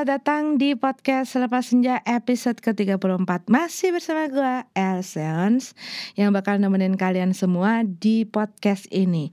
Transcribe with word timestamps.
Selamat 0.00 0.16
datang 0.16 0.56
di 0.56 0.72
podcast 0.72 1.36
Selepas 1.36 1.68
Senja 1.68 2.00
episode 2.08 2.56
ke-34 2.56 3.52
Masih 3.52 3.92
bersama 3.92 4.32
gue, 4.32 4.54
Elseons 4.72 5.76
Yang 6.16 6.40
bakal 6.40 6.56
nemenin 6.56 6.96
kalian 6.96 7.36
semua 7.36 7.84
di 7.84 8.24
podcast 8.24 8.88
ini. 8.88 9.28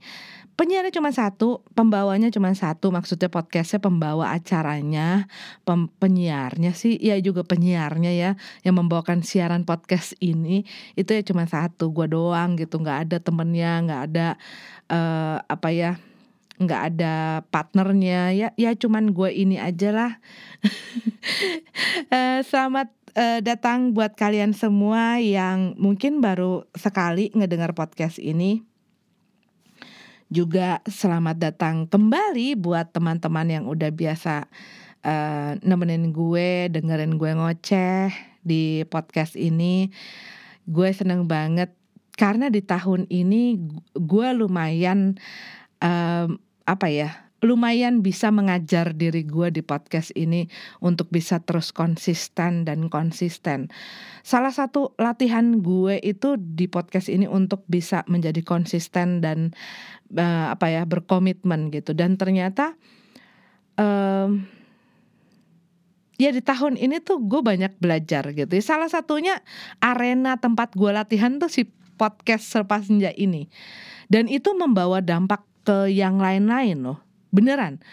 Penyiarnya 0.60 0.92
cuma 0.92 1.08
satu, 1.08 1.64
pembawanya 1.72 2.28
cuma 2.28 2.52
satu. 2.52 2.92
Maksudnya 2.92 3.32
podcastnya 3.32 3.80
pembawa 3.80 4.28
acaranya 4.36 5.24
pem 5.64 5.88
Penyiarnya 5.88 6.76
sih, 6.76 7.00
ya 7.00 7.16
juga 7.16 7.48
penyiarnya 7.48 8.12
ya 8.12 8.30
Yang 8.60 8.74
membawakan 8.76 9.24
siaran 9.24 9.64
podcast 9.64 10.20
ini. 10.20 10.68
Itu 10.92 11.16
ya 11.16 11.24
cuma 11.24 11.48
satu, 11.48 11.96
gue 11.96 12.12
doang 12.12 12.60
gitu. 12.60 12.76
Gak 12.84 13.08
ada 13.08 13.16
temennya, 13.24 13.88
gak 13.88 14.02
ada 14.12 14.28
uh, 14.92 15.40
Apa 15.48 15.72
ya 15.72 15.96
nggak 16.58 16.82
ada 16.94 17.46
partnernya. 17.48 18.34
Ya 18.34 18.48
ya 18.58 18.74
cuman 18.74 19.14
gue 19.14 19.30
ini 19.30 19.56
aja 19.56 19.94
lah. 19.94 20.12
Uh, 22.10 22.42
selamat 22.50 22.90
uh, 23.14 23.40
datang 23.40 23.94
buat 23.94 24.18
kalian 24.18 24.52
semua 24.52 25.22
yang 25.22 25.78
mungkin 25.78 26.18
baru 26.18 26.66
sekali 26.74 27.30
ngedengar 27.32 27.72
podcast 27.72 28.18
ini. 28.18 28.66
Juga 30.28 30.84
selamat 30.84 31.36
datang 31.40 31.88
kembali 31.88 32.52
buat 32.60 32.92
teman-teman 32.92 33.48
yang 33.48 33.64
udah 33.64 33.88
biasa 33.88 34.44
uh, 35.06 35.56
nemenin 35.64 36.12
gue 36.12 36.68
dengerin 36.68 37.16
gue 37.16 37.32
ngoceh 37.32 38.12
di 38.44 38.84
podcast 38.92 39.38
ini. 39.38 39.88
Gue 40.68 40.92
seneng 40.92 41.24
banget 41.24 41.72
karena 42.18 42.50
di 42.50 42.60
tahun 42.60 43.06
ini 43.08 43.56
gue 43.94 44.28
lumayan 44.34 45.16
um, 45.80 46.36
apa 46.68 46.92
ya 46.92 47.28
lumayan 47.38 48.02
bisa 48.02 48.34
mengajar 48.34 48.98
diri 48.98 49.22
gue 49.22 49.54
di 49.54 49.62
podcast 49.62 50.10
ini 50.18 50.50
untuk 50.82 51.06
bisa 51.06 51.38
terus 51.38 51.70
konsisten 51.70 52.66
dan 52.66 52.90
konsisten. 52.90 53.70
Salah 54.26 54.50
satu 54.50 54.98
latihan 54.98 55.62
gue 55.62 56.02
itu 56.02 56.34
di 56.34 56.66
podcast 56.66 57.06
ini 57.06 57.30
untuk 57.30 57.62
bisa 57.70 58.02
menjadi 58.10 58.42
konsisten 58.42 59.22
dan 59.22 59.54
uh, 60.18 60.50
apa 60.50 60.66
ya 60.66 60.82
berkomitmen 60.82 61.70
gitu. 61.70 61.94
Dan 61.94 62.18
ternyata 62.18 62.74
um, 63.78 64.42
ya 66.18 66.34
di 66.34 66.42
tahun 66.42 66.74
ini 66.74 66.98
tuh 67.06 67.22
gue 67.22 67.38
banyak 67.38 67.78
belajar 67.78 68.34
gitu. 68.34 68.50
Salah 68.58 68.90
satunya 68.90 69.46
arena 69.78 70.42
tempat 70.42 70.74
gue 70.74 70.90
latihan 70.90 71.38
tuh 71.38 71.46
si 71.46 71.70
podcast 71.94 72.50
Serpa 72.50 72.82
Senja 72.82 73.14
ini. 73.14 73.46
Dan 74.10 74.26
itu 74.26 74.56
membawa 74.58 74.98
dampak 74.98 75.47
ke 75.68 75.92
yang 75.92 76.16
lain-lain 76.16 76.80
loh. 76.80 77.04
Beneran. 77.28 77.84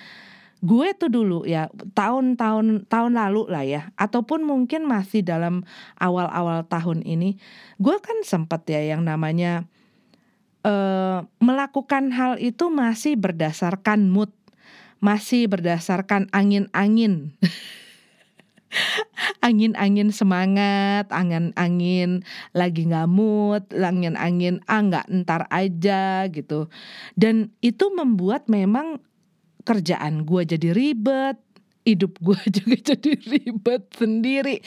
Gue 0.63 0.95
tuh 0.95 1.11
dulu 1.11 1.43
ya 1.43 1.67
tahun-tahun 1.91 2.87
tahun 2.87 3.11
lalu 3.19 3.51
lah 3.51 3.67
ya 3.67 3.81
ataupun 3.99 4.47
mungkin 4.47 4.87
masih 4.87 5.21
dalam 5.21 5.67
awal-awal 5.99 6.63
tahun 6.65 7.05
ini 7.05 7.37
gue 7.77 7.97
kan 8.01 8.23
sempet 8.25 8.65
ya 8.65 8.95
yang 8.95 9.05
namanya 9.05 9.67
uh, 10.65 11.27
melakukan 11.37 12.09
hal 12.15 12.41
itu 12.41 12.73
masih 12.73 13.13
berdasarkan 13.13 14.09
mood 14.09 14.33
masih 15.03 15.45
berdasarkan 15.45 16.33
angin-angin 16.33 17.37
angin-angin 19.45 20.09
semangat, 20.09 21.09
angin-angin 21.13 22.25
lagi 22.51 22.87
nggak 22.89 23.09
mood, 23.09 23.63
angin-angin 23.71 24.61
ah 24.65 24.81
nggak 24.81 25.05
ntar 25.23 25.45
aja 25.53 26.25
gitu. 26.29 26.67
Dan 27.13 27.53
itu 27.61 27.93
membuat 27.93 28.49
memang 28.49 29.01
kerjaan 29.65 30.25
gue 30.25 30.41
jadi 30.45 30.69
ribet, 30.73 31.37
hidup 31.85 32.17
gue 32.25 32.39
juga 32.49 32.77
jadi 32.95 33.11
ribet 33.21 33.83
sendiri. 33.93 34.57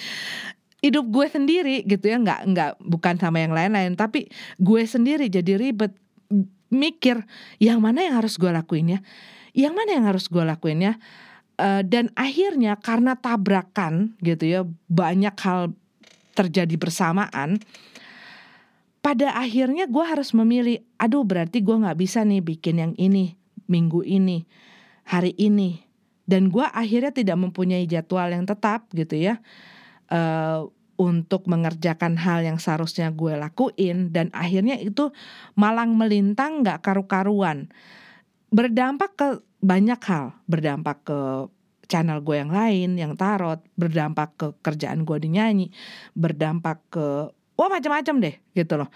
Hidup 0.79 1.11
gue 1.11 1.27
sendiri 1.27 1.83
gitu 1.83 2.07
ya, 2.07 2.23
nggak 2.23 2.41
nggak 2.55 2.73
bukan 2.87 3.15
sama 3.19 3.43
yang 3.43 3.51
lain-lain, 3.51 3.99
tapi 3.99 4.31
gue 4.63 4.83
sendiri 4.87 5.27
jadi 5.27 5.59
ribet 5.59 5.91
mikir 6.71 7.25
yang 7.59 7.83
mana 7.83 8.05
yang 8.05 8.21
harus 8.21 8.39
gue 8.39 8.53
lakuin 8.53 8.95
ya, 8.95 9.01
yang 9.59 9.75
mana 9.75 9.99
yang 9.99 10.07
harus 10.07 10.31
gue 10.31 10.45
lakuin 10.45 10.79
ya 10.79 10.95
uh, 11.59 11.83
dan 11.85 12.15
akhirnya 12.15 12.79
karena 12.79 13.19
tabrakan 13.19 14.15
gitu 14.25 14.45
ya 14.47 14.61
banyak 14.89 15.35
hal 15.43 15.75
terjadi 16.33 16.79
bersamaan 16.79 17.59
pada 19.03 19.35
akhirnya 19.35 19.91
gue 19.91 20.05
harus 20.07 20.35
memilih 20.35 20.83
aduh 20.99 21.23
berarti 21.27 21.63
gue 21.63 21.77
nggak 21.77 21.99
bisa 21.99 22.23
nih 22.23 22.43
bikin 22.43 22.77
yang 22.83 22.95
ini 22.99 23.39
minggu 23.69 24.03
ini 24.03 24.49
hari 25.09 25.33
ini. 25.41 25.85
Dan 26.29 26.53
gue 26.53 26.65
akhirnya 26.65 27.09
tidak 27.09 27.41
mempunyai 27.41 27.89
jadwal 27.89 28.29
yang 28.29 28.45
tetap 28.45 28.85
gitu 28.93 29.17
ya 29.17 29.41
uh, 30.13 30.69
untuk 31.01 31.49
mengerjakan 31.49 32.21
hal 32.21 32.45
yang 32.45 32.61
seharusnya 32.61 33.09
gue 33.09 33.33
lakuin. 33.33 34.13
Dan 34.13 34.29
akhirnya 34.37 34.77
itu 34.77 35.09
malang 35.57 35.97
melintang 35.97 36.61
nggak 36.61 36.85
karu-karuan. 36.85 37.73
Berdampak 38.53 39.17
ke 39.17 39.29
banyak 39.59 40.01
hal 40.07 40.39
berdampak 40.47 41.03
ke 41.03 41.19
channel 41.89 42.21
gue 42.21 42.37
yang 42.37 42.53
lain 42.53 43.01
yang 43.01 43.13
tarot 43.17 43.65
berdampak 43.75 44.37
ke 44.37 44.47
kerjaan 44.61 45.03
gue 45.09 45.17
di 45.19 45.29
nyanyi 45.33 45.67
berdampak 46.13 46.79
ke 46.93 47.33
wah 47.59 47.69
macam-macam 47.73 48.15
deh 48.23 48.37
gitu 48.55 48.79
loh. 48.79 48.89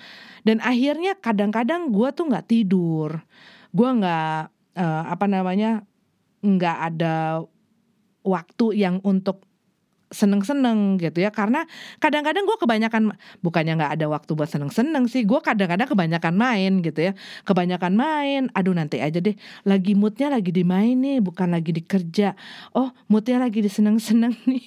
Dan 0.47 0.63
akhirnya 0.63 1.19
kadang-kadang 1.19 1.91
gue 1.91 2.09
tuh 2.15 2.31
nggak 2.31 2.47
tidur. 2.47 3.19
Gue 3.75 3.89
nggak 3.91 4.39
uh, 4.79 5.05
apa 5.11 5.27
namanya 5.27 5.83
nggak 6.47 6.79
ada 6.95 7.43
waktu 8.23 8.67
yang 8.79 9.03
untuk 9.03 9.43
seneng-seneng 10.13 11.01
gitu 11.01 11.25
ya. 11.25 11.33
Karena 11.33 11.65
kadang-kadang 11.99 12.45
gue 12.45 12.57
kebanyakan 12.61 13.17
bukannya 13.41 13.81
nggak 13.81 13.93
ada 13.99 14.07
waktu 14.13 14.31
buat 14.37 14.47
seneng-seneng 14.47 15.09
sih 15.09 15.25
gue 15.25 15.41
kadang-kadang 15.41 15.89
kebanyakan 15.89 16.35
main 16.37 16.73
gitu 16.85 17.11
ya. 17.11 17.13
Kebanyakan 17.49 17.93
main 17.97 18.43
aduh 18.53 18.77
nanti 18.77 19.01
aja 19.01 19.19
deh 19.19 19.35
lagi 19.65 19.97
moodnya 19.97 20.29
lagi 20.31 20.53
dimain 20.53 20.95
nih 20.95 21.19
bukan 21.25 21.57
lagi 21.57 21.73
dikerja 21.73 22.37
oh 22.77 22.93
moodnya 23.09 23.41
lagi 23.43 23.65
diseneng-seneng 23.65 24.37
nih. 24.51 24.65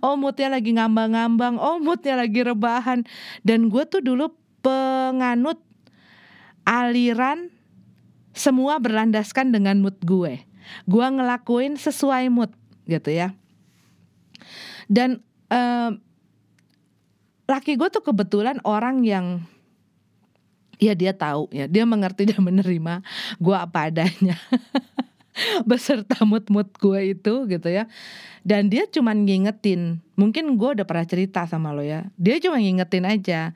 Oh 0.00 0.14
moodnya 0.14 0.48
lagi 0.48 0.72
ngambang-ngambang. 0.72 1.58
Oh 1.60 1.82
moodnya 1.82 2.16
lagi 2.16 2.40
rebahan. 2.46 3.04
Dan 3.42 3.68
gue 3.68 3.84
tuh 3.84 4.00
dulu 4.00 4.32
penganut 4.62 5.60
aliran 6.64 7.50
semua 8.32 8.78
berlandaskan 8.78 9.50
dengan 9.50 9.82
mood 9.82 9.98
gue. 10.06 10.46
Gue 10.86 11.06
ngelakuin 11.10 11.74
sesuai 11.80 12.30
mood 12.30 12.52
gitu 12.88 13.12
ya 13.12 13.36
dan 14.88 15.20
uh, 15.52 15.92
laki 17.48 17.76
gue 17.76 17.88
tuh 17.88 18.04
kebetulan 18.04 18.60
orang 18.64 19.04
yang 19.04 19.44
ya 20.78 20.94
dia 20.94 21.10
tahu 21.16 21.50
ya 21.50 21.66
dia 21.66 21.84
mengerti 21.84 22.28
dan 22.28 22.40
menerima 22.40 23.04
gue 23.40 23.56
apa 23.56 23.92
adanya. 23.92 24.36
Beserta 25.70 26.26
mood-mood 26.26 26.74
gue 26.82 27.14
itu 27.14 27.46
gitu 27.46 27.68
ya. 27.70 27.86
Dan 28.42 28.72
dia 28.72 28.90
cuma 28.90 29.14
ngingetin 29.14 30.02
mungkin 30.18 30.58
gue 30.58 30.80
udah 30.80 30.86
pernah 30.88 31.06
cerita 31.06 31.46
sama 31.46 31.70
lo 31.70 31.84
ya. 31.84 32.08
Dia 32.18 32.42
cuma 32.42 32.58
ngingetin 32.58 33.06
aja 33.06 33.54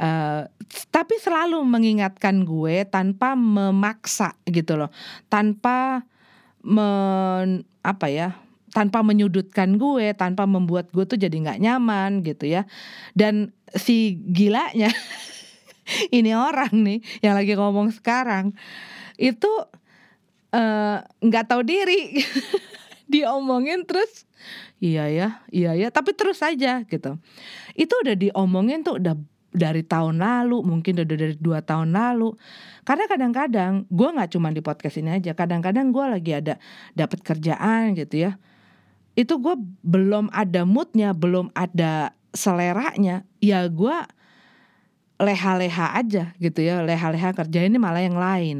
uh, 0.00 0.48
tapi 0.88 1.14
selalu 1.20 1.60
mengingatkan 1.62 2.42
gue 2.42 2.88
tanpa 2.88 3.36
memaksa 3.38 4.34
gitu 4.48 4.74
loh. 4.80 4.90
Tanpa 5.28 6.02
men 6.62 7.66
apa 7.82 8.06
ya 8.06 8.38
tanpa 8.72 9.04
menyudutkan 9.04 9.76
gue, 9.76 10.16
tanpa 10.16 10.48
membuat 10.48 10.88
gue 10.90 11.04
tuh 11.04 11.20
jadi 11.20 11.32
nggak 11.32 11.60
nyaman 11.60 12.24
gitu 12.24 12.48
ya. 12.48 12.64
Dan 13.12 13.52
si 13.76 14.16
gilanya 14.32 14.88
ini 16.16 16.32
orang 16.32 16.72
nih 16.72 16.98
yang 17.20 17.36
lagi 17.36 17.52
ngomong 17.52 17.92
sekarang 17.92 18.56
itu 19.20 19.52
eh, 20.56 20.98
nggak 21.04 21.44
uh, 21.46 21.48
tahu 21.48 21.62
diri. 21.62 22.16
Diomongin 23.12 23.84
terus 23.84 24.24
iya 24.80 25.04
ya 25.12 25.44
iya 25.52 25.76
ya 25.76 25.92
tapi 25.92 26.16
terus 26.16 26.40
saja 26.40 26.80
gitu. 26.88 27.20
Itu 27.76 27.92
udah 28.00 28.16
diomongin 28.16 28.80
tuh 28.80 28.96
udah 28.96 29.20
dari 29.52 29.84
tahun 29.84 30.16
lalu 30.16 30.64
mungkin 30.64 30.96
udah 30.96 31.04
dari 31.12 31.36
dua 31.36 31.60
tahun 31.60 31.92
lalu. 31.92 32.32
Karena 32.88 33.04
kadang-kadang 33.04 33.84
gue 33.92 34.08
nggak 34.16 34.32
cuma 34.32 34.48
di 34.48 34.64
podcast 34.64 34.96
ini 34.96 35.20
aja 35.20 35.36
kadang-kadang 35.36 35.92
gue 35.92 36.04
lagi 36.08 36.32
ada 36.32 36.56
dapat 36.96 37.20
kerjaan 37.20 37.92
gitu 38.00 38.32
ya 38.32 38.40
itu 39.12 39.34
gue 39.36 39.54
belum 39.84 40.32
ada 40.32 40.64
moodnya 40.64 41.12
belum 41.12 41.52
ada 41.52 42.16
seleranya. 42.32 43.28
Ya 43.44 43.68
gue 43.68 43.96
leha-leha 45.20 45.86
aja 45.96 46.32
gitu 46.40 46.60
ya. 46.64 46.80
Leha-leha 46.80 47.36
kerja 47.36 47.60
ini 47.62 47.76
malah 47.76 48.02
yang 48.02 48.16
lain. 48.16 48.58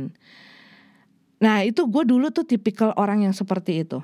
Nah 1.42 1.64
itu 1.66 1.88
gue 1.88 2.04
dulu 2.06 2.30
tuh 2.30 2.46
tipikal 2.46 2.92
orang 2.94 3.24
yang 3.26 3.34
seperti 3.34 3.82
itu. 3.82 3.98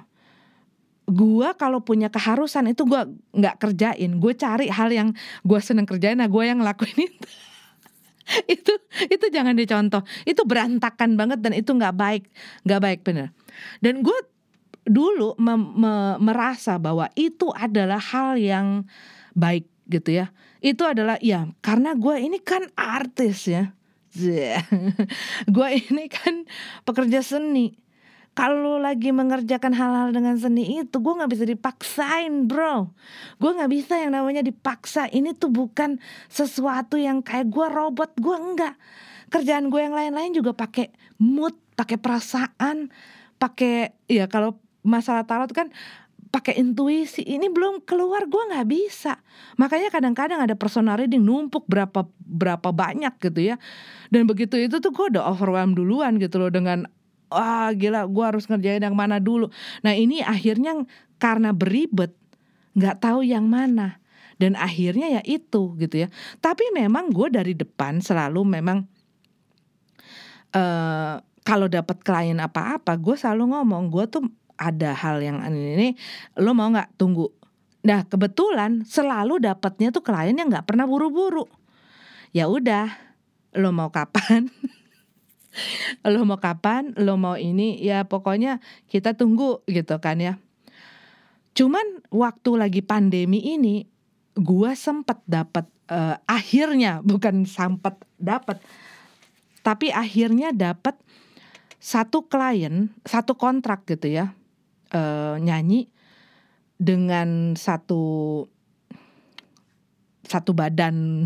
Gue 1.08 1.48
kalau 1.56 1.80
punya 1.80 2.12
keharusan 2.12 2.72
itu 2.72 2.84
gue 2.88 3.00
nggak 3.36 3.56
kerjain. 3.60 4.10
Gue 4.16 4.32
cari 4.32 4.72
hal 4.72 4.88
yang 4.88 5.08
gue 5.44 5.60
seneng 5.60 5.84
kerjain 5.84 6.16
nah 6.16 6.28
gue 6.28 6.42
yang 6.42 6.60
ngelakuin 6.60 7.08
itu. 7.08 7.28
Itu 8.44 8.76
itu 9.08 9.32
jangan 9.32 9.56
dicontoh. 9.56 10.04
Itu 10.28 10.44
berantakan 10.44 11.16
banget 11.16 11.40
dan 11.40 11.56
itu 11.56 11.72
nggak 11.72 11.96
baik. 11.96 12.28
Nggak 12.60 12.80
baik 12.84 13.00
bener. 13.00 13.32
Dan 13.80 14.04
gue 14.04 14.18
dulu 14.88 15.36
mem- 15.38 15.72
me- 15.76 16.18
merasa 16.20 16.80
bahwa 16.80 17.12
itu 17.14 17.52
adalah 17.54 18.00
hal 18.00 18.40
yang 18.40 18.88
baik 19.36 19.68
gitu 19.88 20.24
ya. 20.24 20.32
Itu 20.58 20.84
adalah 20.84 21.16
ya 21.22 21.46
karena 21.62 21.94
gue 21.94 22.16
ini 22.18 22.42
kan 22.42 22.66
artis 22.74 23.46
ya. 23.46 23.70
gue 25.54 25.68
ini 25.70 26.10
kan 26.10 26.48
pekerja 26.82 27.22
seni. 27.22 27.76
Kalau 28.38 28.78
lagi 28.78 29.10
mengerjakan 29.10 29.74
hal-hal 29.74 30.14
dengan 30.14 30.38
seni 30.38 30.78
itu 30.78 31.02
gue 31.02 31.10
nggak 31.10 31.32
bisa 31.34 31.42
dipaksain 31.42 32.46
bro. 32.46 32.94
Gue 33.42 33.50
nggak 33.50 33.70
bisa 33.70 33.98
yang 33.98 34.14
namanya 34.14 34.46
dipaksa. 34.46 35.10
Ini 35.10 35.34
tuh 35.34 35.50
bukan 35.50 35.98
sesuatu 36.30 36.94
yang 36.94 37.18
kayak 37.18 37.50
gue 37.50 37.66
robot. 37.66 38.14
Gue 38.14 38.38
enggak. 38.38 38.78
Kerjaan 39.28 39.74
gue 39.74 39.82
yang 39.82 39.90
lain-lain 39.90 40.30
juga 40.38 40.54
pakai 40.54 40.94
mood, 41.18 41.58
pakai 41.74 41.98
perasaan, 41.98 42.94
pakai 43.42 44.06
ya 44.06 44.30
kalau 44.30 44.54
masalah 44.82 45.24
tarot 45.26 45.50
kan 45.52 45.70
pakai 46.28 46.60
intuisi. 46.60 47.24
Ini 47.24 47.48
belum 47.48 47.82
keluar 47.88 48.28
gue 48.28 48.42
nggak 48.52 48.68
bisa. 48.68 49.18
Makanya 49.56 49.88
kadang-kadang 49.88 50.44
ada 50.44 50.54
personal 50.54 51.00
reading 51.00 51.24
numpuk 51.24 51.64
berapa 51.66 52.04
berapa 52.20 52.68
banyak 52.70 53.16
gitu 53.18 53.54
ya. 53.54 53.56
Dan 54.12 54.28
begitu 54.28 54.60
itu 54.60 54.78
tuh 54.78 54.92
gue 54.92 55.18
udah 55.18 55.24
overwhelmed 55.32 55.76
duluan 55.76 56.20
gitu 56.20 56.38
loh 56.38 56.52
dengan 56.52 56.84
wah 57.32 57.72
gila 57.72 58.08
gue 58.08 58.24
harus 58.24 58.44
ngerjain 58.46 58.84
yang 58.84 58.96
mana 58.96 59.18
dulu. 59.18 59.48
Nah 59.84 59.96
ini 59.96 60.20
akhirnya 60.20 60.84
karena 61.16 61.56
beribet 61.56 62.12
nggak 62.76 63.00
tahu 63.02 63.24
yang 63.24 63.48
mana. 63.48 63.98
Dan 64.38 64.54
akhirnya 64.54 65.18
ya 65.18 65.22
itu 65.26 65.74
gitu 65.82 66.06
ya. 66.06 66.08
Tapi 66.38 66.70
memang 66.70 67.10
gue 67.10 67.26
dari 67.26 67.58
depan 67.58 67.98
selalu 67.98 68.46
memang 68.46 68.86
uh, 70.54 71.18
kalau 71.42 71.66
dapat 71.66 71.98
klien 72.04 72.38
apa-apa 72.38 72.94
gue 73.00 73.16
selalu 73.18 73.56
ngomong 73.56 73.90
gue 73.90 74.04
tuh 74.06 74.22
ada 74.58 74.92
hal 74.92 75.22
yang 75.22 75.38
ini, 75.48 75.74
ini 75.78 75.88
lo 76.36 76.52
mau 76.52 76.68
nggak 76.68 76.98
tunggu? 76.98 77.30
Nah 77.86 78.04
kebetulan 78.04 78.82
selalu 78.84 79.38
dapatnya 79.38 79.94
tuh 79.94 80.02
klien 80.02 80.34
yang 80.34 80.50
nggak 80.50 80.66
pernah 80.66 80.84
buru-buru. 80.84 81.46
Ya 82.34 82.50
udah 82.50 82.92
lo 83.56 83.72
mau 83.72 83.88
kapan? 83.88 84.50
Lo 86.06 86.22
mau 86.22 86.38
kapan? 86.38 86.94
Lo 86.94 87.18
mau 87.18 87.34
ini? 87.34 87.80
Ya 87.82 88.06
pokoknya 88.06 88.62
kita 88.86 89.18
tunggu 89.18 89.64
gitu 89.66 89.98
kan 89.98 90.20
ya. 90.20 90.38
Cuman 91.56 92.04
waktu 92.12 92.50
lagi 92.54 92.84
pandemi 92.84 93.42
ini 93.42 93.88
gua 94.38 94.78
sempet 94.78 95.18
dapat 95.26 95.66
uh, 95.90 96.16
akhirnya 96.28 97.00
bukan 97.08 97.48
sempet 97.48 97.98
dapat 98.20 98.62
tapi 99.66 99.92
akhirnya 99.92 100.54
dapat 100.54 100.96
satu 101.78 102.26
klien 102.26 102.90
satu 103.04 103.36
kontrak 103.36 103.84
gitu 103.84 104.08
ya 104.08 104.32
uh, 104.94 105.36
nyanyi 105.40 105.88
dengan 106.78 107.58
satu 107.58 108.44
satu 110.28 110.52
badan. 110.52 111.24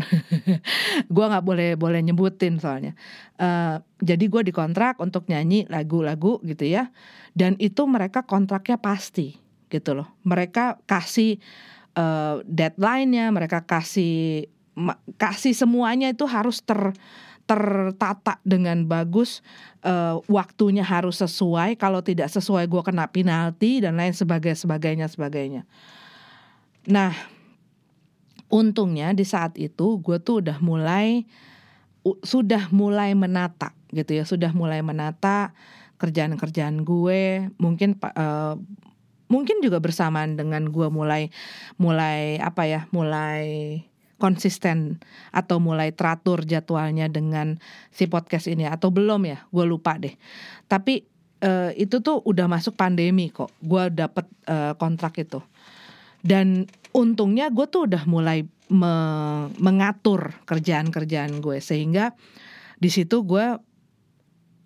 Gue 1.13 1.25
nggak 1.27 1.43
boleh 1.43 1.69
boleh 1.75 1.99
nyebutin 1.99 2.57
soalnya. 2.57 2.95
Uh, 3.35 3.83
jadi 3.99 4.31
gue 4.31 4.47
dikontrak 4.47 4.95
untuk 5.03 5.27
nyanyi 5.27 5.67
lagu-lagu 5.67 6.39
gitu 6.47 6.63
ya. 6.63 6.87
Dan 7.35 7.59
itu 7.59 7.83
mereka 7.83 8.23
kontraknya 8.23 8.79
pasti 8.79 9.35
gitu 9.67 9.91
loh. 9.91 10.07
Mereka 10.23 10.87
kasih 10.87 11.43
uh, 11.99 12.39
deadline-nya 12.47 13.27
mereka 13.35 13.67
kasih 13.67 14.47
kasih 15.21 15.53
semuanya 15.53 16.09
itu 16.09 16.25
harus 16.25 16.63
ter 16.65 16.95
tertata 17.43 18.39
dengan 18.47 18.87
bagus 18.87 19.43
uh, 19.83 20.23
waktunya 20.31 20.83
harus 20.83 21.19
sesuai. 21.19 21.75
Kalau 21.75 21.99
tidak 21.99 22.31
sesuai 22.31 22.71
gue 22.71 22.81
kena 22.81 23.11
penalti 23.11 23.83
dan 23.83 23.99
lain 23.99 24.15
sebagainya 24.15 24.57
sebagainya 24.57 25.07
sebagainya. 25.11 25.61
Nah 26.87 27.11
untungnya 28.47 29.11
di 29.11 29.27
saat 29.27 29.59
itu 29.59 29.99
gue 29.99 30.17
tuh 30.23 30.45
udah 30.45 30.57
mulai 30.63 31.27
sudah 32.23 32.71
mulai 32.71 33.11
menata 33.15 33.75
gitu 33.91 34.15
ya. 34.15 34.23
Sudah 34.23 34.55
mulai 34.55 34.79
menata 34.79 35.51
kerjaan-kerjaan 35.99 36.83
gue. 36.87 37.51
Mungkin 37.59 37.99
uh, 37.99 38.55
mungkin 39.27 39.59
juga 39.59 39.83
bersamaan 39.83 40.39
dengan 40.39 40.69
gue 40.71 40.87
mulai 40.87 41.27
mulai 41.75 42.39
apa 42.39 42.63
ya 42.69 42.81
mulai 42.93 43.81
konsisten 44.23 45.03
atau 45.35 45.59
mulai 45.59 45.91
teratur 45.91 46.47
jadwalnya 46.47 47.11
dengan 47.11 47.59
si 47.91 48.07
podcast 48.07 48.47
ini 48.47 48.63
atau 48.63 48.87
belum 48.87 49.27
ya? 49.27 49.43
Gue 49.51 49.67
lupa 49.67 49.99
deh. 49.99 50.15
Tapi 50.71 51.03
uh, 51.43 51.75
itu 51.75 51.99
tuh 51.99 52.23
udah 52.23 52.47
masuk 52.47 52.79
pandemi 52.79 53.27
kok. 53.27 53.51
Gue 53.59 53.91
dapet 53.91 54.23
uh, 54.47 54.79
kontrak 54.79 55.19
itu. 55.19 55.43
Dan 56.23 56.71
untungnya 56.95 57.51
gue 57.51 57.67
tuh 57.67 57.91
udah 57.91 58.07
mulai 58.07 58.47
me 58.71 58.95
mengatur 59.59 60.31
kerjaan-kerjaan 60.47 61.43
gue 61.43 61.59
sehingga 61.59 62.15
di 62.79 62.87
situ 62.87 63.27
gue 63.27 63.59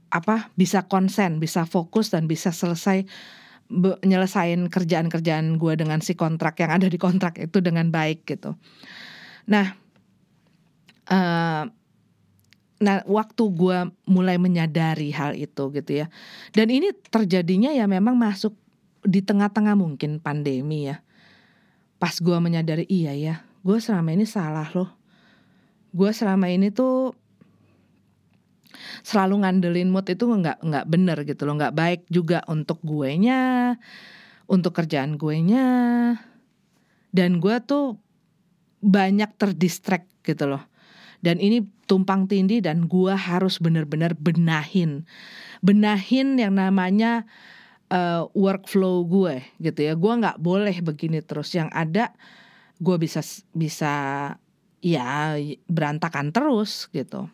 apa 0.08 0.54
bisa 0.56 0.86
konsen 0.88 1.42
bisa 1.42 1.68
fokus 1.68 2.14
dan 2.14 2.30
bisa 2.30 2.54
selesai 2.54 3.04
nyelesain 4.08 4.72
kerjaan-kerjaan 4.72 5.60
gue 5.60 5.74
dengan 5.76 6.00
si 6.00 6.16
kontrak 6.16 6.56
yang 6.64 6.72
ada 6.72 6.88
di 6.88 6.96
kontrak 6.96 7.36
itu 7.36 7.60
dengan 7.60 7.92
baik 7.92 8.24
gitu 8.24 8.56
Nah, 9.48 9.74
uh, 11.08 11.64
nah 12.78 12.98
waktu 13.08 13.44
gue 13.56 13.78
mulai 14.06 14.38
menyadari 14.38 15.10
hal 15.10 15.34
itu 15.34 15.72
gitu 15.74 15.92
ya, 16.04 16.12
dan 16.54 16.68
ini 16.70 16.94
terjadinya 17.10 17.74
ya 17.74 17.90
memang 17.90 18.14
masuk 18.14 18.54
di 19.02 19.24
tengah-tengah 19.24 19.74
mungkin 19.74 20.20
pandemi 20.20 20.92
ya. 20.92 21.00
Pas 21.98 22.14
gue 22.20 22.38
menyadari 22.38 22.86
iya 22.92 23.16
ya, 23.16 23.36
gue 23.66 23.80
selama 23.80 24.14
ini 24.14 24.28
salah 24.28 24.70
loh. 24.76 24.94
Gue 25.96 26.14
selama 26.14 26.52
ini 26.52 26.70
tuh 26.70 27.16
selalu 29.02 29.42
ngandelin 29.42 29.90
mood 29.90 30.06
itu 30.06 30.28
nggak 30.28 30.62
nggak 30.62 30.86
bener 30.86 31.18
gitu 31.24 31.48
loh, 31.48 31.56
nggak 31.58 31.74
baik 31.74 32.02
juga 32.12 32.44
untuk 32.46 32.78
gue 32.84 33.10
nya, 33.18 33.74
untuk 34.46 34.76
kerjaan 34.76 35.18
gue 35.18 35.36
nya, 35.42 35.68
dan 37.10 37.42
gue 37.42 37.56
tuh 37.66 37.98
banyak 38.88 39.28
terdistract 39.36 40.08
gitu 40.24 40.48
loh. 40.48 40.64
Dan 41.20 41.44
ini 41.44 41.68
tumpang 41.90 42.32
tindih 42.32 42.64
dan 42.64 42.88
gua 42.88 43.20
harus 43.20 43.60
benar-benar 43.60 44.16
benahin. 44.16 45.04
Benahin 45.60 46.40
yang 46.40 46.56
namanya 46.56 47.28
uh, 47.92 48.32
workflow 48.32 49.04
gue 49.04 49.44
gitu 49.60 49.80
ya. 49.84 49.94
Gua 50.00 50.16
nggak 50.16 50.40
boleh 50.40 50.80
begini 50.80 51.20
terus. 51.20 51.52
Yang 51.52 51.70
ada 51.76 52.06
gua 52.80 52.96
bisa 52.96 53.20
bisa 53.52 53.94
ya 54.80 55.36
berantakan 55.68 56.32
terus 56.32 56.88
gitu. 56.96 57.28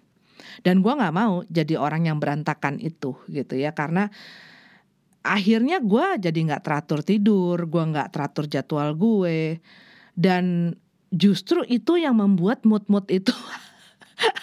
Dan 0.63 0.81
gua 0.81 0.97
nggak 0.97 1.15
mau 1.15 1.43
jadi 1.51 1.77
orang 1.77 2.09
yang 2.09 2.17
berantakan 2.17 2.81
itu 2.81 3.19
gitu 3.29 3.59
ya 3.59 3.75
karena 3.75 4.09
akhirnya 5.23 5.79
gue 5.79 6.19
jadi 6.19 6.35
nggak 6.35 6.63
teratur 6.67 6.99
tidur, 6.99 7.55
gue 7.55 7.83
nggak 7.95 8.11
teratur 8.11 8.45
jadwal 8.51 8.91
gue, 8.91 9.63
dan 10.19 10.75
justru 11.13 11.61
itu 11.69 12.01
yang 12.01 12.17
membuat 12.17 12.65
mood-mood 12.65 13.05
itu 13.13 13.31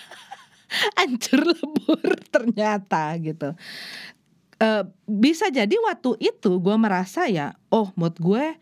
hancur 0.99 1.43
lebur 1.51 2.15
ternyata 2.35 3.19
gitu. 3.19 3.59
Uh, 4.61 4.85
bisa 5.09 5.51
jadi 5.51 5.73
waktu 5.73 6.21
itu 6.21 6.61
gue 6.63 6.77
merasa 6.79 7.27
ya, 7.27 7.59
oh 7.75 7.91
mood 7.99 8.15
gue 8.23 8.55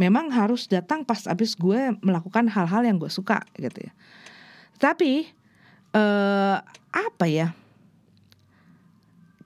memang 0.00 0.32
harus 0.32 0.64
datang 0.64 1.04
pas 1.04 1.20
abis 1.28 1.52
gue 1.58 1.92
melakukan 2.00 2.48
hal-hal 2.48 2.80
yang 2.86 2.96
gue 2.96 3.12
suka 3.12 3.44
gitu 3.60 3.84
ya. 3.84 3.92
Tapi 4.80 5.28
uh, 5.92 6.56
apa 6.88 7.26
ya? 7.28 7.52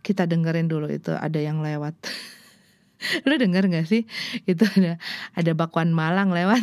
Kita 0.04 0.28
dengerin 0.28 0.68
dulu 0.68 0.86
itu 0.92 1.10
ada 1.10 1.40
yang 1.40 1.64
lewat. 1.64 1.96
Lu 3.26 3.34
denger 3.40 3.66
gak 3.72 3.88
sih? 3.88 4.04
Itu 4.44 4.68
ada 4.78 5.00
ada 5.34 5.52
bakwan 5.56 5.90
Malang 5.90 6.30
lewat. 6.30 6.62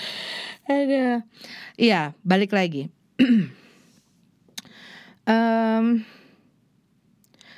Ada, 0.66 1.22
iya 1.78 2.16
balik 2.26 2.50
lagi. 2.50 2.90
um, 5.30 6.02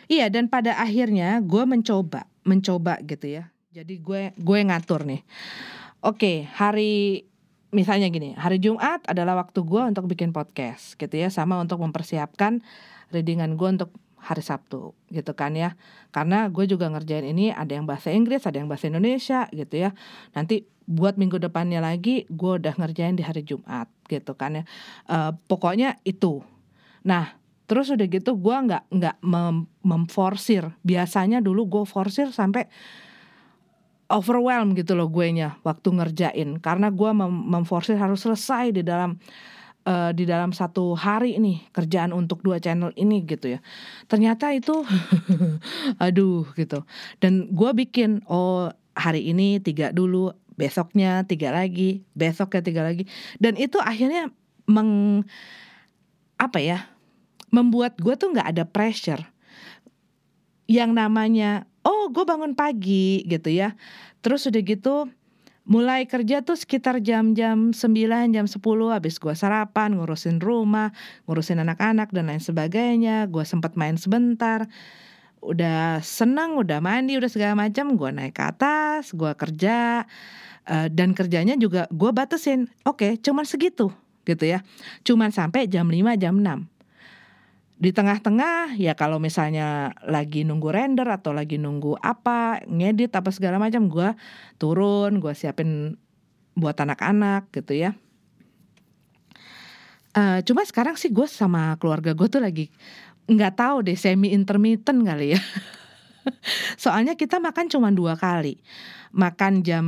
iya 0.06 0.26
dan 0.28 0.46
pada 0.52 0.76
akhirnya 0.76 1.40
gue 1.40 1.64
mencoba, 1.64 2.28
mencoba 2.44 3.00
gitu 3.04 3.40
ya. 3.40 3.48
Jadi 3.72 3.96
gue 4.00 4.36
gue 4.36 4.58
ngatur 4.64 5.08
nih. 5.08 5.24
Oke 6.04 6.46
hari 6.52 7.24
misalnya 7.72 8.12
gini, 8.12 8.36
hari 8.36 8.60
Jumat 8.60 9.04
adalah 9.08 9.40
waktu 9.40 9.60
gue 9.64 9.82
untuk 9.88 10.08
bikin 10.08 10.32
podcast 10.32 10.96
gitu 11.00 11.16
ya, 11.16 11.32
sama 11.32 11.56
untuk 11.60 11.80
mempersiapkan 11.80 12.60
readingan 13.08 13.56
gue 13.56 13.68
untuk 13.80 13.90
hari 14.18 14.42
Sabtu 14.42 14.92
gitu 15.08 15.32
kan 15.32 15.54
ya 15.54 15.78
karena 16.10 16.50
gue 16.50 16.66
juga 16.66 16.90
ngerjain 16.90 17.24
ini 17.24 17.54
ada 17.54 17.78
yang 17.78 17.86
bahasa 17.86 18.10
Inggris 18.10 18.44
ada 18.44 18.58
yang 18.58 18.66
bahasa 18.66 18.90
Indonesia 18.90 19.46
gitu 19.54 19.88
ya 19.88 19.94
nanti 20.34 20.66
buat 20.88 21.20
minggu 21.20 21.36
depannya 21.36 21.84
lagi 21.84 22.24
gue 22.32 22.52
udah 22.56 22.72
ngerjain 22.80 23.12
di 23.12 23.20
hari 23.20 23.44
Jumat 23.44 23.92
gitu 24.08 24.32
kan 24.32 24.56
ya. 24.56 24.64
Uh, 25.04 25.36
pokoknya 25.44 26.00
itu. 26.08 26.40
Nah 27.04 27.36
terus 27.68 27.92
udah 27.92 28.08
gitu 28.08 28.32
gue 28.40 28.56
nggak 28.56 28.88
nggak 28.88 29.16
mem 29.20 29.68
memforsir. 29.84 30.72
Biasanya 30.80 31.44
dulu 31.44 31.68
gue 31.68 31.84
forsir 31.84 32.32
sampai 32.32 32.64
overwhelm 34.08 34.72
gitu 34.72 34.96
loh 34.96 35.12
gue 35.12 35.28
nya 35.28 35.60
waktu 35.60 35.92
ngerjain. 35.92 36.56
Karena 36.64 36.88
gue 36.88 37.10
mem 37.12 37.32
memforsir 37.52 38.00
harus 38.00 38.24
selesai 38.24 38.72
di 38.72 38.80
dalam 38.80 39.20
uh, 39.84 40.10
di 40.16 40.24
dalam 40.24 40.56
satu 40.56 40.96
hari 40.96 41.36
nih 41.36 41.68
kerjaan 41.76 42.16
untuk 42.16 42.40
dua 42.40 42.56
channel 42.64 42.96
ini 42.96 43.28
gitu 43.28 43.56
ya. 43.56 43.60
Ternyata 44.08 44.56
itu 44.56 44.88
aduh 46.04 46.48
gitu. 46.56 46.88
Dan 47.20 47.52
gue 47.52 47.70
bikin 47.76 48.24
oh 48.24 48.72
hari 48.96 49.28
ini 49.28 49.60
tiga 49.60 49.92
dulu 49.92 50.32
besoknya 50.58 51.22
tiga 51.24 51.54
lagi 51.54 52.02
besoknya 52.18 52.60
tiga 52.66 52.82
lagi. 52.82 53.06
Dan 53.38 53.54
itu 53.54 53.78
akhirnya 53.78 54.34
meng 54.66 55.22
apa 56.34 56.58
ya 56.58 56.90
membuat 57.54 57.96
gue 57.96 58.18
tuh 58.18 58.34
nggak 58.34 58.50
ada 58.52 58.64
pressure. 58.66 59.22
Yang 60.68 60.90
namanya 60.98 61.64
oh 61.86 62.10
gue 62.10 62.26
bangun 62.26 62.58
pagi 62.58 63.22
gitu 63.24 63.48
ya. 63.54 63.78
Terus 64.20 64.50
udah 64.50 64.62
gitu 64.66 65.08
mulai 65.68 66.08
kerja 66.08 66.40
tuh 66.40 66.56
sekitar 66.56 67.04
jam-jam 67.04 67.76
9 67.76 68.34
jam 68.34 68.46
10 68.48 68.56
habis 68.88 69.20
gue 69.20 69.34
sarapan 69.36 70.00
ngurusin 70.00 70.40
rumah 70.40 70.96
ngurusin 71.28 71.60
anak-anak 71.60 72.10
dan 72.10 72.34
lain 72.34 72.42
sebagainya. 72.42 73.30
Gue 73.30 73.46
sempat 73.46 73.78
main 73.78 73.94
sebentar 73.94 74.66
udah 75.40 76.02
senang 76.02 76.58
udah 76.58 76.82
mandi 76.82 77.14
udah 77.14 77.30
segala 77.30 77.54
macam 77.54 77.94
gue 77.94 78.10
naik 78.10 78.34
ke 78.36 78.42
atas 78.42 79.14
gue 79.14 79.32
kerja 79.38 80.06
uh, 80.66 80.88
dan 80.90 81.14
kerjanya 81.14 81.54
juga 81.54 81.86
gue 81.88 82.10
batasin 82.10 82.66
oke 82.82 83.00
okay, 83.00 83.12
cuman 83.18 83.46
segitu 83.46 83.90
gitu 84.28 84.44
ya. 84.44 84.60
Cuman 85.08 85.32
sampai 85.32 85.64
jam 85.64 85.88
5 85.88 86.20
jam 86.20 86.36
6. 86.36 86.68
Di 87.78 87.94
tengah-tengah 87.94 88.76
ya 88.76 88.92
kalau 88.92 89.16
misalnya 89.16 89.96
lagi 90.04 90.44
nunggu 90.44 90.68
render 90.68 91.08
atau 91.08 91.32
lagi 91.32 91.56
nunggu 91.56 91.96
apa, 92.04 92.60
ngedit 92.68 93.14
apa 93.16 93.32
segala 93.32 93.56
macam 93.56 93.88
gue 93.88 94.12
turun, 94.60 95.22
gue 95.22 95.32
siapin 95.32 95.96
buat 96.58 96.76
anak-anak 96.76 97.48
gitu 97.54 97.72
ya. 97.88 97.96
Uh, 100.18 100.42
cuma 100.42 100.66
sekarang 100.66 100.98
sih 100.98 101.14
gue 101.14 101.30
sama 101.30 101.78
keluarga 101.78 102.10
gue 102.10 102.26
tuh 102.26 102.42
lagi 102.42 102.74
nggak 103.28 103.54
tahu 103.60 103.84
deh 103.84 103.94
semi 103.94 104.32
intermittent 104.32 105.04
kali 105.04 105.36
ya. 105.36 105.40
Soalnya 106.82 107.14
kita 107.14 107.40
makan 107.40 107.68
cuma 107.68 107.88
dua 107.92 108.16
kali 108.16 108.56
makan 109.12 109.64
jam 109.64 109.86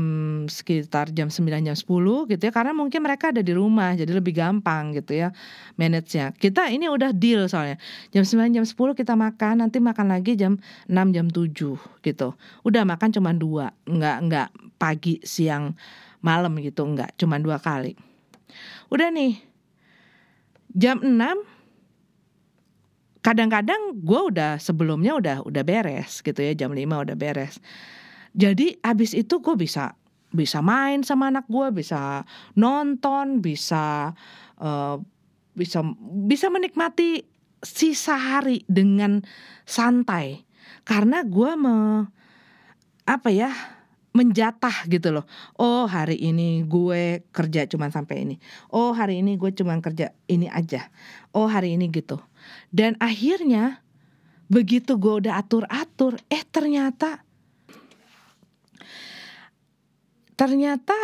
sekitar 0.48 1.12
jam 1.12 1.28
9 1.28 1.44
jam 1.60 1.76
10 1.76 1.84
gitu 2.30 2.42
ya 2.42 2.52
karena 2.52 2.72
mungkin 2.72 3.04
mereka 3.04 3.28
ada 3.32 3.44
di 3.44 3.52
rumah 3.52 3.92
jadi 3.92 4.08
lebih 4.16 4.32
gampang 4.32 4.96
gitu 4.96 5.16
ya 5.16 5.28
manage-nya. 5.76 6.32
Kita 6.36 6.72
ini 6.72 6.88
udah 6.88 7.12
deal 7.12 7.44
soalnya. 7.48 7.76
Jam 8.12 8.24
9 8.24 8.56
jam 8.56 8.64
10 8.64 8.76
kita 8.96 9.14
makan, 9.16 9.64
nanti 9.64 9.78
makan 9.80 10.12
lagi 10.12 10.36
jam 10.36 10.56
6 10.88 11.16
jam 11.16 11.26
7 11.28 11.76
gitu. 12.04 12.28
Udah 12.64 12.82
makan 12.84 13.08
cuma 13.12 13.30
dua, 13.36 13.72
nggak 13.84 14.16
nggak 14.28 14.48
pagi, 14.80 15.20
siang, 15.24 15.76
malam 16.24 16.56
gitu, 16.60 16.84
nggak 16.84 17.16
cuma 17.20 17.36
dua 17.40 17.60
kali. 17.60 17.96
Udah 18.88 19.12
nih. 19.12 19.40
Jam 20.70 21.02
6 21.02 21.10
kadang-kadang 23.20 24.00
gue 24.00 24.20
udah 24.32 24.56
sebelumnya 24.56 25.16
udah 25.16 25.36
udah 25.44 25.62
beres 25.64 26.24
gitu 26.24 26.40
ya 26.40 26.56
jam 26.56 26.72
5 26.72 26.80
udah 26.80 27.16
beres 27.16 27.60
jadi 28.32 28.78
abis 28.80 29.12
itu 29.18 29.42
gue 29.42 29.56
bisa 29.58 29.98
bisa 30.30 30.62
main 30.62 31.02
sama 31.02 31.30
anak 31.30 31.50
gue, 31.50 31.74
bisa 31.74 32.22
nonton, 32.54 33.42
bisa 33.42 34.14
uh, 34.62 34.96
bisa 35.58 35.82
bisa 36.30 36.46
menikmati 36.48 37.26
sisa 37.60 38.16
hari 38.16 38.62
dengan 38.70 39.20
santai 39.66 40.46
karena 40.86 41.26
gue 41.26 41.50
me 41.58 42.06
apa 43.04 43.28
ya 43.34 43.50
menjatah 44.14 44.86
gitu 44.90 45.14
loh. 45.14 45.26
Oh 45.58 45.86
hari 45.86 46.18
ini 46.18 46.66
gue 46.66 47.26
kerja 47.30 47.66
cuma 47.66 47.90
sampai 47.90 48.26
ini. 48.26 48.36
Oh 48.70 48.90
hari 48.94 49.22
ini 49.22 49.38
gue 49.38 49.50
cuma 49.54 49.78
kerja 49.78 50.14
ini 50.26 50.50
aja. 50.50 50.90
Oh 51.34 51.46
hari 51.46 51.74
ini 51.78 51.90
gitu. 51.90 52.18
Dan 52.70 52.94
akhirnya 53.02 53.82
begitu 54.50 54.98
gue 54.98 55.26
udah 55.26 55.38
atur-atur, 55.38 56.18
eh 56.26 56.42
ternyata 56.46 57.22
ternyata 60.34 60.96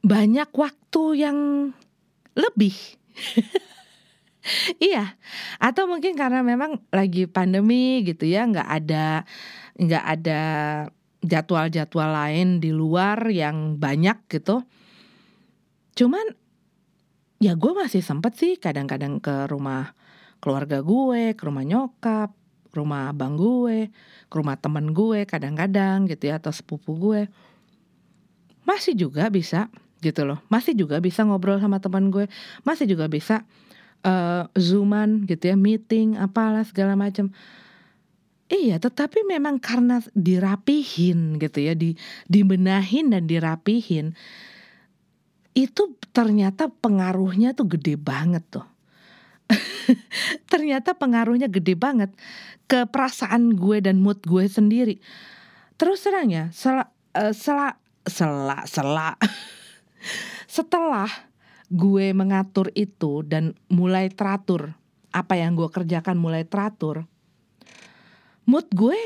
banyak 0.00 0.50
waktu 0.52 1.02
yang 1.20 1.38
lebih. 2.34 2.74
iya, 4.82 5.16
atau 5.60 5.86
mungkin 5.86 6.18
karena 6.18 6.40
memang 6.40 6.82
lagi 6.90 7.28
pandemi 7.28 8.02
gitu 8.02 8.26
ya, 8.26 8.44
nggak 8.48 8.68
ada 8.68 9.24
nggak 9.74 10.04
ada 10.04 10.40
jadwal-jadwal 11.24 12.10
lain 12.12 12.60
di 12.60 12.70
luar 12.70 13.32
yang 13.32 13.80
banyak 13.80 14.28
gitu. 14.28 14.62
Cuman 15.96 16.36
ya 17.42 17.54
gue 17.58 17.72
masih 17.74 18.00
sempet 18.00 18.38
sih 18.38 18.56
kadang-kadang 18.58 19.18
ke 19.18 19.48
rumah 19.50 19.94
keluarga 20.38 20.84
gue, 20.84 21.32
ke 21.32 21.42
rumah 21.44 21.64
nyokap, 21.64 22.30
rumah 22.76 23.14
abang 23.14 23.38
gue, 23.38 23.88
ke 24.28 24.34
rumah 24.34 24.58
temen 24.60 24.92
gue 24.92 25.24
kadang-kadang 25.24 26.04
gitu 26.10 26.28
ya 26.28 26.42
atau 26.42 26.52
sepupu 26.52 26.98
gue. 26.98 27.30
Masih 28.68 28.92
juga 28.96 29.28
bisa 29.32 29.72
gitu 30.04 30.28
loh. 30.28 30.40
Masih 30.52 30.76
juga 30.76 31.00
bisa 31.00 31.24
ngobrol 31.24 31.56
sama 31.60 31.80
teman 31.80 32.12
gue. 32.12 32.28
Masih 32.66 32.84
juga 32.84 33.08
bisa 33.08 33.46
uh, 34.04 34.44
zooman 34.52 35.24
gitu 35.24 35.48
ya 35.48 35.56
meeting 35.56 36.20
apalah 36.20 36.62
segala 36.68 36.92
macam 36.94 37.32
Iya, 38.44 38.76
tetapi 38.76 39.24
memang 39.24 39.56
karena 39.56 40.04
dirapihin 40.12 41.40
gitu 41.40 41.64
ya, 41.64 41.72
di 41.72 41.96
dibenahin 42.28 43.08
dan 43.16 43.24
dirapihin, 43.24 44.12
itu 45.54 45.94
ternyata 46.10 46.66
pengaruhnya 46.68 47.54
tuh 47.54 47.70
gede 47.78 47.94
banget 47.94 48.42
tuh. 48.50 48.66
ternyata 50.52 50.96
pengaruhnya 50.96 51.46
gede 51.46 51.76
banget 51.76 52.10
ke 52.66 52.88
perasaan 52.88 53.54
gue 53.54 53.78
dan 53.78 54.02
mood 54.02 54.18
gue 54.26 54.44
sendiri. 54.50 54.98
Terus 55.78 56.02
terang 56.02 56.30
ya, 56.30 56.50
uh, 56.50 57.34
sel, 57.34 57.70
selak-selak. 58.06 59.18
Setelah 60.54 61.10
gue 61.70 62.12
mengatur 62.12 62.70
itu 62.74 63.22
dan 63.26 63.54
mulai 63.70 64.10
teratur, 64.10 64.74
apa 65.10 65.34
yang 65.38 65.54
gue 65.54 65.68
kerjakan 65.70 66.18
mulai 66.18 66.46
teratur, 66.46 67.06
mood 68.46 68.66
gue 68.74 68.96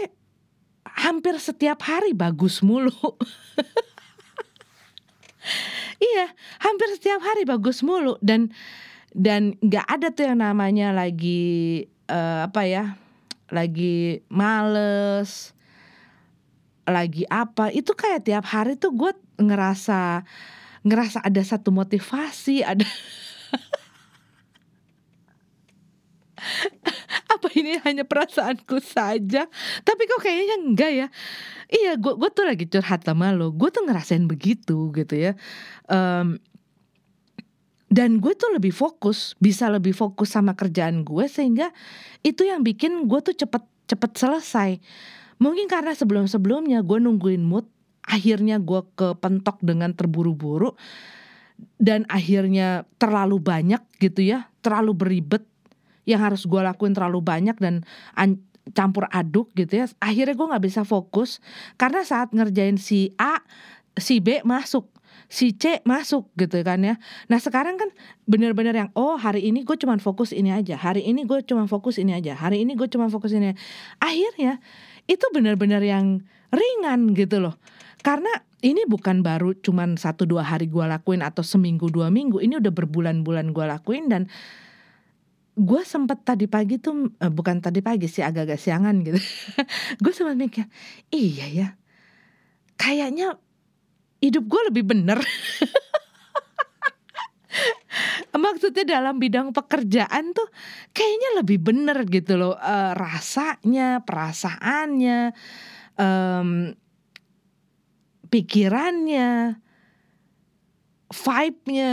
hampir 0.85 1.37
setiap 1.39 1.83
hari 1.85 2.13
bagus 2.17 2.65
mulu. 2.65 2.93
iya, 6.03 6.27
hampir 6.63 6.89
setiap 6.95 7.23
hari 7.23 7.45
bagus 7.47 7.83
mulu. 7.87 8.19
Dan 8.25 8.51
dan 9.15 9.55
nggak 9.63 9.87
ada 9.87 10.11
tuh 10.15 10.25
yang 10.31 10.39
namanya 10.43 10.93
lagi 10.95 11.87
uh, 12.11 12.47
apa 12.49 12.63
ya, 12.67 12.85
lagi 13.53 14.23
males, 14.33 15.53
lagi 16.89 17.25
apa. 17.31 17.71
Itu 17.71 17.95
kayak 17.95 18.25
tiap 18.27 18.47
hari 18.49 18.75
tuh 18.79 18.93
gue 18.95 19.13
ngerasa 19.39 20.25
ngerasa 20.87 21.27
ada 21.27 21.43
satu 21.43 21.75
motivasi 21.75 22.63
ada 22.63 22.87
apa 27.35 27.49
ini 27.69 27.77
hanya 27.85 28.09
perasaanku 28.09 28.81
saja. 28.81 29.45
Tapi 29.85 30.03
kok 30.09 30.25
kayaknya 30.25 30.57
enggak 30.57 30.93
ya. 30.97 31.07
Iya 31.69 31.93
gue 32.01 32.17
gue 32.17 32.31
tuh 32.33 32.45
lagi 32.49 32.65
curhat 32.65 33.05
sama 33.05 33.37
lo. 33.37 33.53
Gue 33.53 33.69
tuh 33.69 33.85
ngerasain 33.85 34.25
begitu 34.25 34.89
gitu 34.97 35.15
ya. 35.15 35.37
Um, 35.85 36.41
dan 37.89 38.21
gue 38.21 38.33
tuh 38.37 38.53
lebih 38.53 38.73
fokus 38.73 39.37
bisa 39.41 39.69
lebih 39.69 39.97
fokus 39.97 40.33
sama 40.33 40.53
kerjaan 40.53 41.09
gue 41.09 41.25
sehingga 41.25 41.73
itu 42.21 42.45
yang 42.45 42.61
bikin 42.61 43.09
gue 43.09 43.21
tuh 43.21 43.37
cepet 43.37 43.65
cepet 43.89 44.13
selesai. 44.17 44.71
Mungkin 45.41 45.71
karena 45.71 45.97
sebelum-sebelumnya 45.97 46.85
gue 46.85 46.99
nungguin 46.99 47.47
mood, 47.47 47.65
akhirnya 48.05 48.61
gue 48.61 48.85
kepentok 48.99 49.63
dengan 49.65 49.95
terburu-buru 49.95 50.75
dan 51.79 52.05
akhirnya 52.11 52.85
terlalu 53.01 53.39
banyak 53.41 53.81
gitu 54.03 54.23
ya, 54.23 54.51
terlalu 54.61 54.93
beribet 54.95 55.47
yang 56.09 56.25
harus 56.25 56.49
gue 56.49 56.61
lakuin 56.65 56.97
terlalu 56.97 57.21
banyak 57.21 57.57
dan 57.61 57.85
campur 58.73 59.05
aduk 59.13 59.53
gitu 59.53 59.85
ya. 59.85 59.87
Akhirnya 60.01 60.33
gue 60.33 60.47
nggak 60.49 60.65
bisa 60.65 60.83
fokus 60.89 61.45
karena 61.77 62.01
saat 62.01 62.33
ngerjain 62.33 62.81
si 62.81 63.13
A, 63.21 63.45
si 64.01 64.25
B 64.25 64.41
masuk 64.49 64.89
si 65.29 65.53
C 65.53 65.85
masuk 65.85 66.33
gitu 66.41 66.57
kan 66.65 66.81
ya. 66.81 66.97
Nah 67.29 67.37
sekarang 67.37 67.77
kan 67.77 67.93
bener-bener 68.25 68.73
yang 68.73 68.91
oh 68.97 69.21
hari 69.21 69.45
ini 69.45 69.63
gue 69.63 69.77
cuma 69.77 69.95
fokus 70.01 70.33
ini 70.33 70.49
aja, 70.49 70.81
hari 70.81 71.05
ini 71.05 71.29
gue 71.29 71.45
cuma 71.45 71.69
fokus 71.69 72.01
ini 72.01 72.17
aja, 72.17 72.33
hari 72.33 72.65
ini 72.65 72.73
gue 72.75 72.89
cuma 72.89 73.13
fokus 73.13 73.37
ini. 73.37 73.53
Aja. 73.53 73.59
Akhirnya 74.01 74.53
itu 75.05 75.25
benar-benar 75.33 75.85
yang 75.85 76.25
ringan 76.49 77.13
gitu 77.13 77.45
loh. 77.45 77.61
Karena 78.01 78.31
ini 78.65 78.89
bukan 78.89 79.21
baru 79.21 79.53
cuman 79.61 80.01
satu 80.01 80.25
dua 80.25 80.43
hari 80.43 80.67
gue 80.67 80.83
lakuin 80.83 81.21
atau 81.21 81.45
seminggu 81.45 81.93
dua 81.93 82.09
minggu. 82.09 82.41
Ini 82.41 82.59
udah 82.59 82.73
berbulan-bulan 82.73 83.53
gue 83.53 83.65
lakuin 83.69 84.09
dan 84.09 84.33
gue 85.59 85.83
sempet 85.83 86.23
tadi 86.23 86.47
pagi 86.47 86.79
tuh 86.79 87.11
eh, 87.19 87.33
bukan 87.35 87.59
tadi 87.59 87.83
pagi 87.83 88.07
sih 88.07 88.23
agak-agak 88.23 88.57
siangan 88.63 89.03
gitu. 89.03 89.19
Gue 90.03 90.13
sempat 90.15 90.39
mikir 90.39 90.71
iya 91.11 91.47
ya 91.51 91.69
kayaknya 92.79 93.35
hidup 94.23 94.47
gue 94.47 94.63
lebih 94.71 94.85
bener. 94.87 95.19
Maksudnya 98.39 98.87
dalam 98.87 99.19
bidang 99.19 99.51
pekerjaan 99.51 100.31
tuh 100.31 100.47
kayaknya 100.95 101.43
lebih 101.43 101.59
bener 101.59 102.07
gitu 102.07 102.39
loh 102.39 102.55
uh, 102.55 102.95
rasanya 102.95 104.07
perasaannya 104.07 105.35
um, 105.99 106.71
pikirannya 108.31 109.59
vibe-nya 111.09 111.91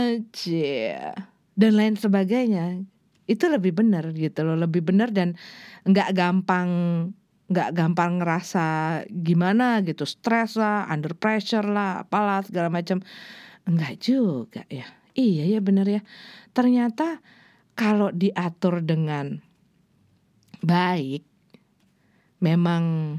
dan 1.56 1.72
lain 1.72 1.96
sebagainya 1.98 2.86
itu 3.26 3.44
lebih 3.50 3.74
benar 3.74 4.14
gitu 4.14 4.46
loh 4.46 4.54
lebih 4.54 4.86
benar 4.86 5.10
dan 5.10 5.34
nggak 5.86 6.14
gampang 6.14 6.70
nggak 7.46 7.70
gampang 7.78 8.18
ngerasa 8.18 8.66
gimana 9.06 9.78
gitu 9.86 10.02
stres 10.02 10.58
lah 10.58 10.90
under 10.90 11.14
pressure 11.14 11.66
lah 11.66 12.02
apalah 12.02 12.42
segala 12.42 12.70
macam. 12.70 12.98
Enggak 13.66 13.98
juga 14.02 14.62
ya. 14.66 14.86
Iya 15.14 15.58
ya 15.58 15.60
benar 15.62 15.86
ya. 15.86 16.02
Ternyata 16.50 17.22
kalau 17.78 18.10
diatur 18.10 18.82
dengan 18.82 19.38
baik 20.62 21.22
memang 22.42 23.16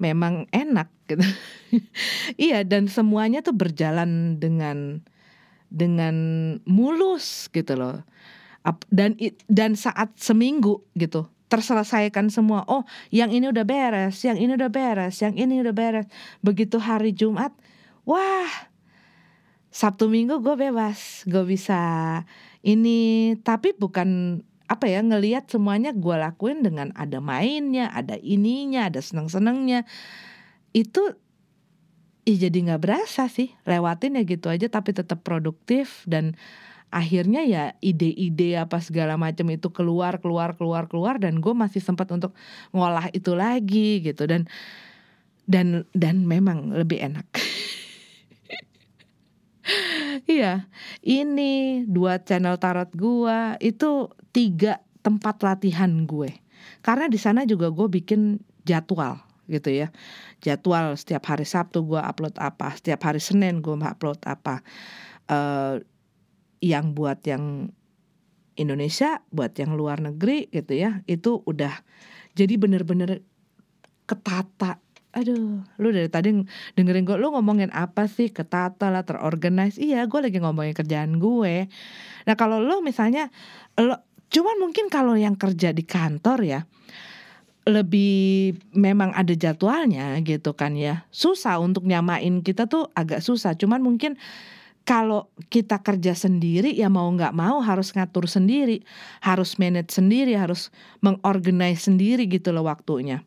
memang 0.00 0.48
enak 0.52 0.88
gitu. 1.08 1.24
Iya 2.38 2.62
dan 2.62 2.86
semuanya 2.86 3.42
tuh 3.42 3.58
berjalan 3.58 4.38
dengan 4.38 5.02
dengan 5.74 6.14
mulus 6.70 7.50
gitu 7.50 7.74
loh 7.74 8.06
dan 8.88 9.16
dan 9.46 9.76
saat 9.76 10.16
seminggu 10.16 10.80
gitu 10.96 11.28
terselesaikan 11.52 12.32
semua. 12.32 12.64
Oh 12.66 12.82
yang 13.12 13.30
ini 13.30 13.52
udah 13.52 13.62
beres 13.62 14.24
yang 14.24 14.40
ini 14.40 14.56
udah 14.56 14.72
beres 14.72 15.20
yang 15.20 15.36
ini 15.36 15.60
udah 15.60 15.76
beres. 15.76 16.08
Begitu 16.40 16.80
hari 16.80 17.12
Jumat 17.12 17.52
wah 18.08 18.72
Sabtu 19.74 20.06
Minggu 20.06 20.40
gue 20.40 20.56
bebas 20.56 21.28
gue 21.28 21.44
bisa 21.44 21.80
ini. 22.64 23.34
Tapi 23.44 23.76
bukan 23.76 24.40
apa 24.64 24.88
ya 24.88 25.04
ngelihat 25.04 25.46
semuanya 25.52 25.92
gue 25.92 26.16
lakuin 26.16 26.64
dengan 26.64 26.88
ada 26.96 27.20
mainnya 27.20 27.92
ada 27.92 28.16
ininya 28.16 28.88
ada 28.88 29.04
seneng 29.04 29.28
senengnya 29.28 29.84
itu 30.72 31.12
ya 32.24 32.48
jadi 32.48 32.72
nggak 32.72 32.80
berasa 32.80 33.28
sih 33.28 33.52
lewatin 33.68 34.16
ya 34.16 34.24
gitu 34.24 34.48
aja 34.48 34.64
tapi 34.72 34.96
tetap 34.96 35.20
produktif 35.20 36.00
dan 36.08 36.32
akhirnya 36.94 37.42
ya 37.42 37.64
ide-ide 37.82 38.54
apa 38.54 38.78
segala 38.78 39.18
macam 39.18 39.50
itu 39.50 39.66
keluar 39.74 40.22
keluar 40.22 40.54
keluar 40.54 40.86
keluar 40.86 41.18
dan 41.18 41.42
gue 41.42 41.50
masih 41.50 41.82
sempat 41.82 42.06
untuk 42.14 42.30
ngolah 42.70 43.10
itu 43.10 43.34
lagi 43.34 43.98
gitu 43.98 44.30
dan 44.30 44.46
dan 45.50 45.82
dan 45.90 46.22
memang 46.22 46.70
lebih 46.70 47.02
enak 47.02 47.26
Iya, 50.24 50.68
ini 51.00 51.84
dua 51.88 52.20
channel 52.20 52.60
tarot 52.60 52.92
gue 52.92 53.38
itu 53.64 54.12
tiga 54.32 54.84
tempat 55.00 55.40
latihan 55.40 56.04
gue. 56.04 56.32
Karena 56.84 57.08
di 57.08 57.16
sana 57.16 57.48
juga 57.48 57.72
gue 57.72 57.88
bikin 57.88 58.40
jadwal 58.64 59.20
gitu 59.48 59.72
ya. 59.72 59.88
Jadwal 60.40 60.96
setiap 60.96 61.24
hari 61.28 61.48
Sabtu 61.48 61.84
gue 61.84 62.00
upload 62.00 62.36
apa, 62.40 62.76
setiap 62.76 63.08
hari 63.08 63.20
Senin 63.20 63.64
gue 63.64 63.72
upload 63.76 64.20
apa. 64.28 64.60
Uh, 65.28 65.80
yang 66.64 66.96
buat 66.96 67.20
yang 67.28 67.68
Indonesia, 68.56 69.20
buat 69.28 69.52
yang 69.60 69.76
luar 69.76 70.00
negeri 70.00 70.48
gitu 70.48 70.72
ya, 70.72 71.04
itu 71.04 71.44
udah 71.44 71.84
jadi 72.32 72.56
bener-bener 72.56 73.20
ketata. 74.08 74.80
Aduh, 75.14 75.62
lu 75.78 75.88
dari 75.94 76.10
tadi 76.10 76.34
dengerin 76.74 77.06
gue, 77.06 77.14
lu 77.20 77.30
ngomongin 77.30 77.70
apa 77.70 78.10
sih 78.10 78.34
ketata 78.34 78.90
lah, 78.90 79.06
terorganize. 79.06 79.78
Iya, 79.78 80.10
gue 80.10 80.18
lagi 80.18 80.42
ngomongin 80.42 80.74
kerjaan 80.74 81.22
gue. 81.22 81.70
Nah 82.26 82.34
kalau 82.34 82.58
lu 82.58 82.82
misalnya, 82.82 83.30
lo, 83.78 84.02
cuman 84.32 84.56
mungkin 84.58 84.90
kalau 84.90 85.14
yang 85.14 85.38
kerja 85.38 85.70
di 85.70 85.86
kantor 85.86 86.38
ya, 86.42 86.60
lebih 87.64 88.58
memang 88.76 89.14
ada 89.14 89.32
jadwalnya 89.32 90.18
gitu 90.26 90.52
kan 90.58 90.74
ya. 90.74 91.06
Susah 91.14 91.62
untuk 91.62 91.86
nyamain 91.86 92.42
kita 92.42 92.66
tuh 92.66 92.90
agak 92.98 93.22
susah. 93.22 93.54
Cuman 93.54 93.80
mungkin 93.86 94.18
kalau 94.84 95.32
kita 95.48 95.80
kerja 95.80 96.12
sendiri 96.12 96.76
ya 96.76 96.92
mau 96.92 97.08
nggak 97.08 97.32
mau 97.32 97.64
harus 97.64 97.96
ngatur 97.96 98.28
sendiri, 98.28 98.84
harus 99.24 99.56
manage 99.56 99.96
sendiri, 99.96 100.36
harus 100.36 100.68
mengorganize 101.00 101.88
sendiri 101.88 102.28
gitu 102.28 102.52
loh 102.52 102.68
waktunya. 102.68 103.24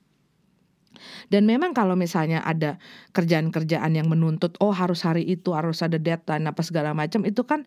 Dan 1.30 1.50
memang 1.50 1.74
kalau 1.74 1.98
misalnya 1.98 2.42
ada 2.46 2.78
kerjaan-kerjaan 3.14 3.94
yang 3.94 4.10
menuntut 4.10 4.58
oh 4.62 4.74
harus 4.74 5.02
hari 5.06 5.26
itu 5.26 5.54
harus 5.54 5.82
ada 5.82 5.98
deadline 5.98 6.46
apa 6.46 6.62
segala 6.66 6.94
macam 6.94 7.22
itu 7.26 7.42
kan 7.46 7.66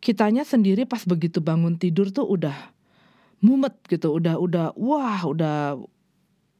kitanya 0.00 0.44
sendiri 0.44 0.88
pas 0.88 1.04
begitu 1.04 1.40
bangun 1.40 1.76
tidur 1.76 2.12
tuh 2.12 2.28
udah 2.28 2.72
mumet 3.40 3.76
gitu, 3.88 4.12
udah 4.12 4.36
udah 4.36 4.76
wah 4.76 5.24
udah 5.24 5.80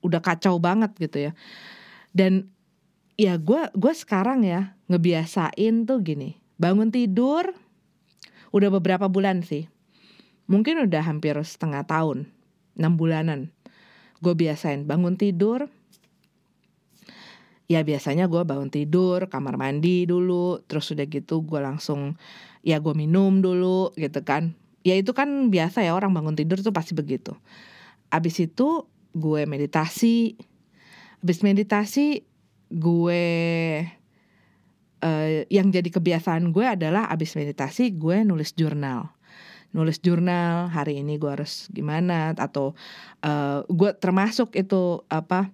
udah 0.02 0.20
kacau 0.24 0.56
banget 0.56 0.92
gitu 0.96 1.28
ya. 1.28 1.32
Dan 2.16 2.48
ya 3.20 3.36
gue 3.36 3.68
gue 3.76 3.92
sekarang 3.92 4.44
ya 4.44 4.72
ngebiasain 4.88 5.84
tuh 5.84 6.00
gini 6.00 6.41
Bangun 6.60 6.92
tidur 6.92 7.52
udah 8.52 8.68
beberapa 8.68 9.08
bulan 9.08 9.40
sih. 9.42 9.66
Mungkin 10.50 10.84
udah 10.84 11.02
hampir 11.06 11.38
setengah 11.40 11.86
tahun, 11.88 12.28
enam 12.76 12.92
bulanan. 12.98 13.48
Gue 14.20 14.36
biasain 14.36 14.84
bangun 14.84 15.16
tidur. 15.16 15.66
Ya 17.70 17.80
biasanya 17.80 18.28
gue 18.28 18.44
bangun 18.44 18.68
tidur, 18.68 19.32
kamar 19.32 19.56
mandi 19.56 20.04
dulu, 20.04 20.60
terus 20.68 20.92
udah 20.92 21.08
gitu 21.08 21.40
gue 21.40 21.56
langsung 21.56 22.20
ya 22.60 22.76
gue 22.84 22.92
minum 22.92 23.40
dulu 23.40 23.96
gitu 23.96 24.20
kan. 24.20 24.52
Ya 24.84 24.98
itu 24.98 25.16
kan 25.16 25.48
biasa 25.48 25.80
ya 25.80 25.96
orang 25.96 26.12
bangun 26.12 26.36
tidur 26.36 26.60
tuh 26.60 26.74
pasti 26.74 26.92
begitu. 26.92 27.32
Abis 28.12 28.44
itu 28.44 28.84
gue 29.16 29.48
meditasi. 29.48 30.36
Abis 31.22 31.40
meditasi 31.40 32.26
gue 32.68 33.24
uh, 35.02 35.44
yang 35.50 35.68
jadi 35.68 35.90
kebiasaan 35.90 36.54
gue 36.54 36.64
adalah 36.64 37.10
abis 37.10 37.34
meditasi 37.34 37.92
gue 37.98 38.22
nulis 38.22 38.54
jurnal. 38.54 39.10
Nulis 39.72 39.98
jurnal 40.00 40.68
hari 40.70 41.00
ini 41.00 41.18
gue 41.18 41.28
harus 41.32 41.66
gimana 41.72 42.32
atau 42.36 42.76
uh, 43.24 43.66
gue 43.66 43.90
termasuk 43.98 44.54
itu 44.54 45.02
apa 45.10 45.50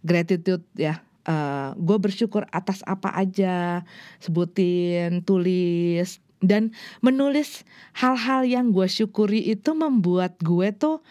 gratitude 0.00 0.64
ya. 0.74 1.04
Uh, 1.26 1.74
gue 1.74 1.98
bersyukur 1.98 2.46
atas 2.54 2.86
apa 2.86 3.10
aja 3.10 3.82
sebutin 4.22 5.26
tulis 5.26 6.22
dan 6.38 6.70
menulis 7.02 7.66
hal-hal 7.98 8.46
yang 8.46 8.70
gue 8.70 8.86
syukuri 8.86 9.42
itu 9.42 9.74
membuat 9.74 10.38
gue 10.38 10.70
tuh 10.70 11.02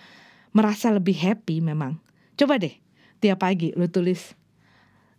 merasa 0.56 0.88
lebih 0.88 1.20
happy 1.20 1.60
memang. 1.60 2.00
Coba 2.40 2.56
deh 2.56 2.72
tiap 3.20 3.44
pagi 3.44 3.76
lu 3.76 3.92
tulis 3.92 4.32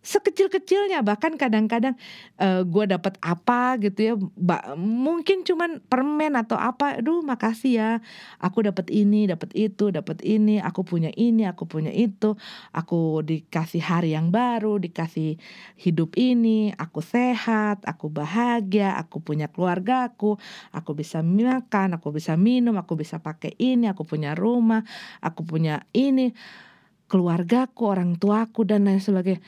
sekecil-kecilnya. 0.07 1.03
Bahkan 1.03 1.35
kadang-kadang 1.35 1.99
uh, 2.39 2.63
gue 2.63 2.85
dapat 2.87 3.19
apa 3.19 3.75
gitu 3.83 3.99
ya 3.99 4.15
ba 4.39 4.79
mungkin 4.79 5.43
cuman 5.43 5.83
permen 5.91 6.39
atau 6.39 6.55
apa 6.55 7.03
aduh 7.03 7.27
makasih 7.27 7.73
ya 7.75 7.91
aku 8.39 8.63
dapat 8.63 8.87
ini 8.95 9.27
dapat 9.27 9.51
itu 9.59 9.91
dapat 9.91 10.23
ini 10.23 10.63
aku 10.63 10.87
punya 10.87 11.11
ini 11.19 11.43
aku 11.49 11.67
punya 11.67 11.91
itu 11.91 12.39
aku 12.71 13.27
dikasih 13.27 13.83
hari 13.83 14.15
yang 14.15 14.31
baru 14.31 14.79
dikasih 14.79 15.41
hidup 15.75 16.15
ini 16.15 16.71
aku 16.77 17.03
sehat 17.03 17.83
aku 17.83 18.07
bahagia 18.13 18.95
aku 18.95 19.19
punya 19.19 19.51
keluargaku 19.51 20.39
aku 20.71 20.91
bisa 20.95 21.25
makan 21.27 21.99
aku 21.99 22.15
bisa 22.15 22.39
minum 22.39 22.79
aku 22.79 22.95
bisa 22.95 23.19
pakai 23.19 23.59
ini 23.59 23.91
aku 23.91 24.07
punya 24.07 24.39
rumah 24.39 24.87
aku 25.19 25.43
punya 25.43 25.83
ini 25.91 26.31
keluargaku 27.11 27.83
orang 27.87 28.19
tuaku 28.19 28.67
dan 28.67 28.87
lain 28.87 29.03
sebagainya 29.03 29.43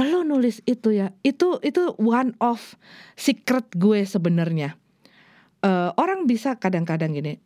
lo 0.00 0.24
nulis 0.24 0.64
itu 0.64 0.96
ya 0.96 1.12
itu 1.20 1.60
itu 1.60 1.92
one 2.00 2.32
of 2.40 2.76
secret 3.18 3.68
gue 3.76 4.08
sebenarnya. 4.08 4.80
Uh, 5.62 5.94
orang 5.94 6.26
bisa 6.26 6.58
kadang-kadang 6.58 7.14
gini 7.14 7.38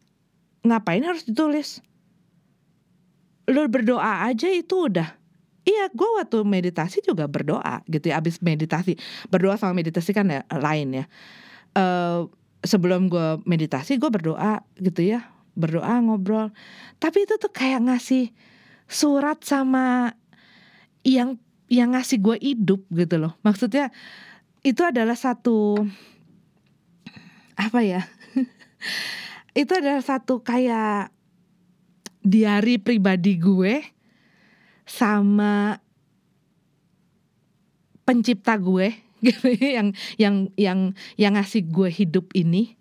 ngapain 0.66 1.02
harus 1.02 1.26
ditulis? 1.26 1.82
Lo 3.46 3.66
berdoa 3.70 4.26
aja 4.26 4.50
itu 4.50 4.90
udah. 4.90 5.14
Iya 5.66 5.90
gue 5.90 6.10
waktu 6.22 6.46
meditasi 6.46 7.02
juga 7.02 7.26
berdoa 7.26 7.82
gitu 7.90 8.14
ya 8.14 8.22
abis 8.22 8.38
meditasi. 8.38 8.94
Berdoa 9.26 9.58
sama 9.58 9.74
meditasi 9.74 10.14
kan 10.14 10.30
ya 10.30 10.46
lain 10.54 11.02
ya. 11.02 11.04
Uh, 11.74 12.30
sebelum 12.62 13.10
gue 13.10 13.42
meditasi 13.46 13.98
gue 13.98 14.10
berdoa 14.10 14.62
gitu 14.78 15.02
ya 15.02 15.26
berdoa 15.58 15.98
ngobrol. 16.04 16.54
Tapi 17.02 17.26
itu 17.26 17.34
tuh 17.40 17.50
kayak 17.50 17.90
ngasih 17.90 18.30
surat 18.86 19.42
sama 19.42 20.14
yang 21.02 21.40
yang 21.66 21.94
ngasih 21.94 22.22
gue 22.22 22.36
hidup 22.38 22.80
gitu 22.90 23.16
loh. 23.18 23.34
Maksudnya 23.42 23.90
itu 24.62 24.82
adalah 24.82 25.18
satu 25.18 25.82
apa 27.56 27.80
ya? 27.82 28.04
Itu 29.56 29.72
adalah 29.72 30.04
satu 30.04 30.44
kayak 30.44 31.08
diary 32.20 32.76
pribadi 32.76 33.40
gue 33.40 33.80
sama 34.84 35.80
pencipta 38.04 38.54
gue 38.60 38.92
gitu 39.26 39.48
yang 39.56 39.96
yang 40.20 40.52
yang 40.54 40.78
yang 41.16 41.32
ngasih 41.34 41.66
gue 41.66 41.88
hidup 41.88 42.28
ini. 42.36 42.76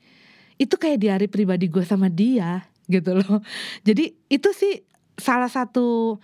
Itu 0.59 0.75
kayak 0.75 0.99
diary 0.99 1.27
pribadi 1.31 1.71
gue 1.71 1.83
sama 1.87 2.11
dia 2.11 2.67
gitu 2.91 3.17
loh. 3.17 3.41
Jadi 3.87 4.13
itu 4.29 4.49
sih 4.53 4.85
salah 5.15 5.49
satu 5.49 6.19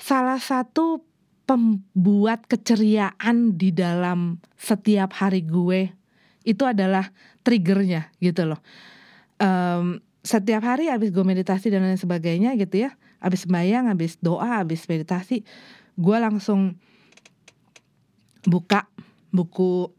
salah 0.00 0.40
satu 0.40 1.09
pembuat 1.50 2.46
keceriaan 2.46 3.58
di 3.58 3.74
dalam 3.74 4.38
setiap 4.54 5.18
hari 5.18 5.42
gue 5.42 5.90
itu 6.46 6.62
adalah 6.62 7.10
triggernya 7.42 8.14
gitu 8.22 8.46
loh. 8.46 8.62
Um, 9.42 9.98
setiap 10.22 10.62
hari 10.62 10.86
habis 10.86 11.10
gue 11.10 11.26
meditasi 11.26 11.74
dan 11.74 11.82
lain 11.82 11.98
sebagainya 11.98 12.54
gitu 12.54 12.86
ya, 12.86 12.94
habis 13.18 13.50
sembahyang, 13.50 13.90
habis 13.90 14.14
doa, 14.22 14.62
habis 14.62 14.86
meditasi, 14.86 15.42
gue 15.98 16.16
langsung 16.22 16.78
buka 18.46 18.86
buku 19.34 19.90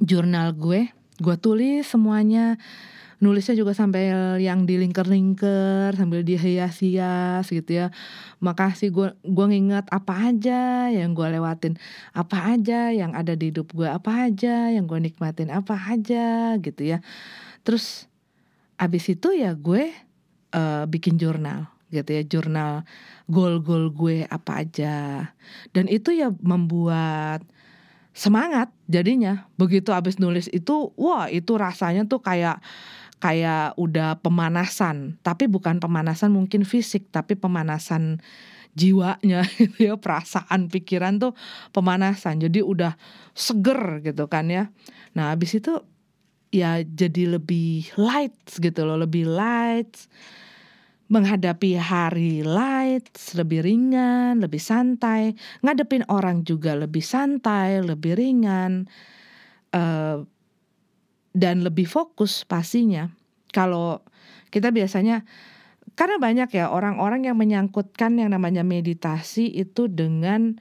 jurnal 0.00 0.52
gue 0.56 0.90
gue 1.16 1.36
tulis 1.40 1.86
semuanya 1.88 2.60
nulisnya 3.16 3.56
juga 3.56 3.72
sampai 3.72 4.12
yang 4.44 4.68
di 4.68 4.76
lingkar-lingkar 4.76 5.96
sambil 5.96 6.20
dihias-hias 6.20 7.48
gitu 7.48 7.70
ya. 7.72 7.86
Makasih 8.44 8.92
gue 8.92 9.08
gue 9.24 9.46
nginget 9.48 9.88
apa 9.88 10.32
aja 10.32 10.92
yang 10.92 11.16
gue 11.16 11.24
lewatin 11.24 11.80
apa 12.12 12.56
aja 12.56 12.92
yang 12.92 13.16
ada 13.16 13.32
di 13.32 13.48
hidup 13.48 13.72
gue 13.72 13.88
apa 13.88 14.28
aja 14.28 14.68
yang 14.68 14.84
gue 14.84 15.00
nikmatin 15.00 15.48
apa 15.48 15.74
aja 15.76 16.60
gitu 16.60 16.82
ya. 16.84 17.00
Terus 17.64 18.04
abis 18.76 19.08
itu 19.08 19.32
ya 19.32 19.56
gue 19.56 19.88
uh, 20.52 20.84
bikin 20.84 21.16
jurnal 21.16 21.72
gitu 21.88 22.10
ya 22.12 22.22
jurnal 22.26 22.84
goal-goal 23.26 23.88
gue 23.96 24.28
apa 24.28 24.60
aja. 24.60 25.30
Dan 25.72 25.88
itu 25.88 26.12
ya 26.12 26.28
membuat 26.44 27.48
semangat 28.16 28.72
jadinya. 28.88 29.48
Begitu 29.60 29.92
abis 29.92 30.16
nulis 30.16 30.48
itu 30.52 30.92
wah 30.96 31.28
itu 31.28 31.52
rasanya 31.56 32.08
tuh 32.08 32.24
kayak 32.24 32.64
kayak 33.18 33.76
udah 33.80 34.20
pemanasan. 34.20 35.16
Tapi 35.24 35.48
bukan 35.48 35.80
pemanasan 35.80 36.32
mungkin 36.32 36.68
fisik 36.68 37.08
tapi 37.08 37.34
pemanasan 37.36 38.20
jiwanya 38.76 39.44
gitu 39.60 39.92
ya. 39.92 39.94
Perasaan 39.96 40.68
pikiran 40.68 41.18
tuh 41.20 41.32
pemanasan. 41.72 42.40
Jadi 42.44 42.60
udah 42.60 42.94
seger 43.32 44.04
gitu 44.04 44.28
kan 44.28 44.48
ya. 44.52 44.68
Nah 45.16 45.32
abis 45.32 45.60
itu 45.60 45.80
ya 46.54 46.80
jadi 46.84 47.36
lebih 47.40 47.90
light 47.96 48.36
gitu 48.60 48.84
loh 48.84 49.00
lebih 49.00 49.26
light. 49.26 50.08
Menghadapi 51.06 51.78
hari 51.78 52.42
light 52.42 53.14
lebih 53.38 53.62
ringan, 53.62 54.42
lebih 54.42 54.58
santai, 54.58 55.38
ngadepin 55.62 56.02
orang 56.10 56.42
juga 56.42 56.74
lebih 56.74 56.98
santai, 56.98 57.78
lebih 57.78 58.18
ringan, 58.18 58.90
uh, 59.70 60.26
dan 61.36 61.60
lebih 61.60 61.84
fokus 61.84 62.48
pastinya. 62.48 63.12
Kalau 63.52 64.00
kita 64.48 64.72
biasanya 64.72 65.28
karena 65.92 66.16
banyak 66.16 66.48
ya 66.56 66.72
orang-orang 66.72 67.28
yang 67.28 67.36
menyangkutkan 67.36 68.16
yang 68.16 68.32
namanya 68.32 68.64
meditasi 68.64 69.52
itu 69.52 69.92
dengan 69.92 70.56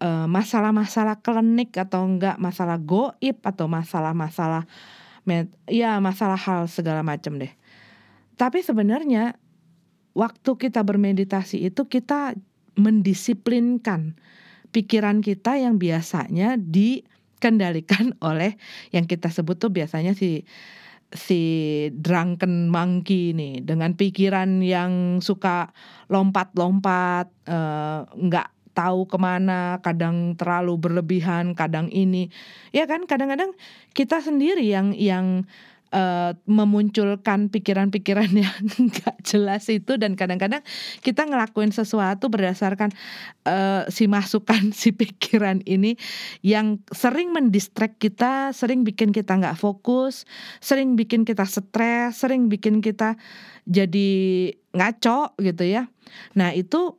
masalah 0.00 0.72
masalah-masalah 0.72 1.20
klinik 1.20 1.76
atau 1.76 2.08
enggak 2.08 2.40
masalah 2.40 2.80
goib 2.80 3.36
atau 3.44 3.68
masalah-masalah 3.68 4.64
ya 5.68 6.00
masalah 6.00 6.40
hal 6.40 6.72
segala 6.72 7.04
macam 7.04 7.36
deh. 7.36 7.52
Tapi 8.40 8.64
sebenarnya 8.64 9.36
waktu 10.16 10.50
kita 10.56 10.80
bermeditasi 10.80 11.68
itu 11.68 11.84
kita 11.84 12.32
mendisiplinkan 12.80 14.16
pikiran 14.72 15.20
kita 15.20 15.60
yang 15.60 15.76
biasanya 15.76 16.56
dikendalikan 17.40 18.12
oleh 18.28 18.60
yang 18.92 19.08
kita 19.08 19.32
sebut 19.32 19.56
tuh 19.56 19.72
biasanya 19.72 20.12
si 20.12 20.44
si 21.10 21.42
drunken 21.90 22.70
monkey 22.70 23.34
nih 23.34 23.64
dengan 23.66 23.98
pikiran 23.98 24.62
yang 24.62 25.18
suka 25.18 25.72
lompat-lompat 26.12 27.26
eh, 27.48 28.00
nggak 28.04 28.48
-lompat, 28.52 28.58
tahu 28.70 29.04
ke 29.10 29.18
mana 29.18 29.82
kadang 29.82 30.38
terlalu 30.38 30.78
berlebihan 30.78 31.58
kadang 31.58 31.90
ini. 31.90 32.30
Ya 32.70 32.86
kan 32.86 33.04
kadang-kadang 33.04 33.52
kita 33.92 34.22
sendiri 34.22 34.62
yang 34.62 34.94
yang 34.94 35.44
uh, 35.90 36.32
memunculkan 36.46 37.50
pikiran-pikiran 37.50 38.30
yang 38.46 38.56
nggak 38.78 39.16
jelas 39.26 39.66
itu 39.70 39.98
dan 39.98 40.14
kadang-kadang 40.14 40.62
kita 41.02 41.26
ngelakuin 41.26 41.74
sesuatu 41.74 42.30
berdasarkan 42.30 42.94
uh, 43.46 43.86
si 43.90 44.06
masukan 44.06 44.70
si 44.80 44.94
pikiran 44.94 45.62
ini 45.66 45.98
yang 46.42 46.82
sering 46.90 47.34
mendistract 47.34 47.98
kita, 47.98 48.54
sering 48.54 48.86
bikin 48.86 49.10
kita 49.10 49.36
nggak 49.36 49.58
fokus, 49.58 50.24
sering 50.62 50.94
bikin 50.94 51.26
kita 51.26 51.44
stres, 51.46 52.22
sering 52.22 52.46
bikin 52.50 52.80
kita 52.80 53.18
jadi 53.66 54.10
ngaco 54.74 55.34
gitu 55.38 55.64
ya. 55.66 55.90
Nah 56.34 56.54
itu 56.54 56.98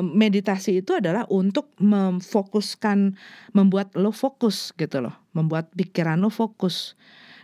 meditasi 0.00 0.80
itu 0.80 0.96
adalah 0.96 1.28
untuk 1.28 1.76
memfokuskan, 1.76 3.12
membuat 3.52 3.92
lo 4.00 4.16
fokus 4.16 4.72
gitu 4.80 5.04
loh, 5.04 5.12
membuat 5.36 5.68
pikiran 5.76 6.16
lo 6.16 6.32
fokus 6.32 6.96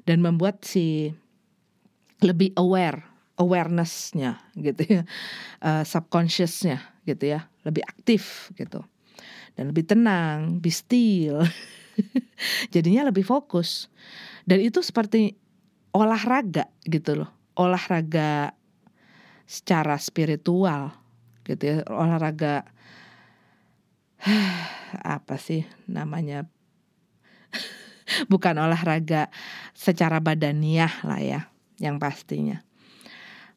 dan 0.04 0.20
membuat 0.20 0.64
si 0.64 1.12
lebih 2.24 2.56
aware 2.56 3.14
awarenessnya 3.34 4.38
gitu 4.54 4.82
ya. 4.86 5.02
Uh, 5.58 5.82
subconsciousnya 5.82 6.82
gitu 7.08 7.34
ya. 7.34 7.50
Lebih 7.66 7.82
aktif 7.86 8.54
gitu. 8.54 8.82
Dan 9.54 9.74
lebih 9.74 9.86
tenang 9.86 10.62
be 10.62 10.70
still. 10.70 11.42
Jadinya 12.74 13.10
lebih 13.10 13.26
fokus. 13.26 13.90
Dan 14.46 14.62
itu 14.62 14.82
seperti 14.82 15.34
olahraga 15.94 16.70
gitu 16.86 17.24
loh. 17.24 17.30
Olahraga 17.54 18.54
secara 19.46 19.98
spiritual 19.98 20.94
gitu 21.46 21.62
ya. 21.62 21.76
Olahraga 21.90 22.66
apa 25.16 25.36
sih 25.36 25.66
namanya 25.90 26.48
bukan 28.32 28.56
olahraga 28.58 29.32
secara 29.72 30.18
badaniah 30.18 30.92
lah 31.02 31.20
ya 31.20 31.40
yang 31.78 31.98
pastinya. 31.98 32.62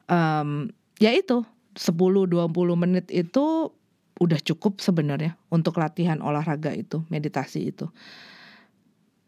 Um, 0.07 0.71
ya 0.97 1.13
itu 1.13 1.43
10-20 1.77 2.49
menit 2.73 3.05
itu 3.13 3.69
udah 4.17 4.39
cukup 4.41 4.81
sebenarnya 4.81 5.37
untuk 5.53 5.77
latihan 5.77 6.17
olahraga 6.25 6.73
itu 6.73 7.05
meditasi 7.13 7.69
itu. 7.69 7.85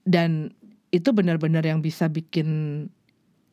Dan 0.01 0.49
itu 0.89 1.13
benar-benar 1.13 1.61
yang 1.61 1.85
bisa 1.85 2.09
bikin 2.09 2.89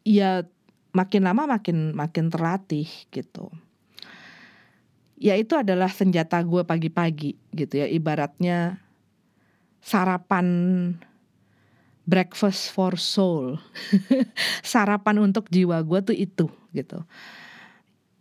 ya 0.07 0.49
makin 0.97 1.29
lama 1.29 1.45
makin 1.45 1.93
makin 1.93 2.33
terlatih 2.33 2.89
gitu. 3.13 3.53
Ya 5.21 5.37
itu 5.37 5.57
adalah 5.57 5.93
senjata 5.93 6.41
gue 6.41 6.65
pagi-pagi 6.65 7.37
gitu 7.53 7.81
ya 7.81 7.89
ibaratnya 7.89 8.81
sarapan 9.81 10.47
breakfast 12.07 12.71
for 12.71 12.95
soul. 12.95 13.59
Sarapan 14.63 15.21
untuk 15.21 15.51
jiwa 15.51 15.83
gue 15.83 16.01
tuh 16.07 16.17
itu 16.17 16.47
gitu. 16.71 17.03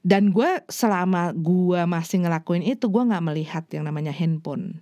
Dan 0.06 0.30
gue 0.34 0.62
selama 0.70 1.34
gue 1.34 1.82
masih 1.90 2.26
ngelakuin 2.26 2.66
itu 2.66 2.90
gue 2.90 3.04
nggak 3.06 3.26
melihat 3.26 3.66
yang 3.74 3.90
namanya 3.90 4.14
handphone. 4.14 4.82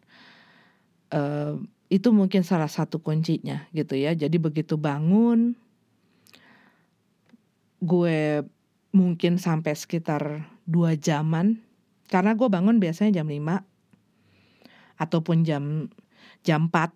Uh, 1.14 1.62
itu 1.94 2.10
mungkin 2.10 2.42
salah 2.42 2.72
satu 2.72 2.98
kuncinya 3.04 3.68
gitu 3.76 3.94
ya. 3.94 4.16
Jadi 4.16 4.40
begitu 4.40 4.80
bangun 4.80 5.54
gue 7.84 8.48
mungkin 8.96 9.36
sampai 9.36 9.76
sekitar 9.76 10.48
dua 10.64 10.96
jaman. 10.96 11.60
Karena 12.08 12.36
gue 12.36 12.48
bangun 12.48 12.80
biasanya 12.80 13.22
jam 13.22 13.28
5 13.28 13.64
ataupun 15.02 15.42
jam 15.44 15.90
jam 16.44 16.68
4 16.68 16.92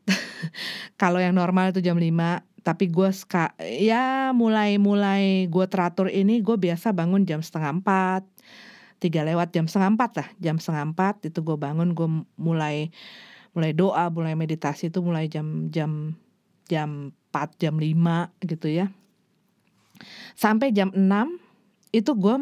kalau 1.01 1.17
yang 1.17 1.35
normal 1.35 1.71
itu 1.71 1.79
jam 1.79 1.95
5 1.95 2.07
tapi 2.67 2.91
gue 2.91 3.07
ska 3.15 3.55
ya 3.63 4.35
mulai 4.35 4.75
mulai 4.75 5.47
gue 5.47 5.65
teratur 5.71 6.11
ini 6.11 6.43
gue 6.43 6.59
biasa 6.59 6.91
bangun 6.91 7.23
jam 7.23 7.39
setengah 7.39 7.79
empat. 7.79 8.27
Tiga 8.99 9.23
lewat 9.23 9.55
jam 9.55 9.71
setengah 9.71 9.95
empat 9.95 10.11
lah. 10.19 10.27
Jam 10.43 10.59
setengah 10.59 10.91
empat 10.91 11.31
itu 11.31 11.39
gue 11.39 11.55
bangun 11.55 11.95
gue 11.95 12.27
mulai 12.35 12.91
mulai 13.55 13.71
doa 13.71 14.11
mulai 14.11 14.35
meditasi 14.35 14.91
itu 14.91 14.99
mulai 14.99 15.31
jam 15.31 15.71
jam 15.71 16.19
jam 16.67 17.15
empat 17.15 17.55
jam 17.55 17.79
lima 17.79 18.35
gitu 18.43 18.67
ya. 18.67 18.91
Sampai 20.35 20.75
jam 20.75 20.91
enam 20.91 21.39
itu 21.95 22.11
gue 22.19 22.35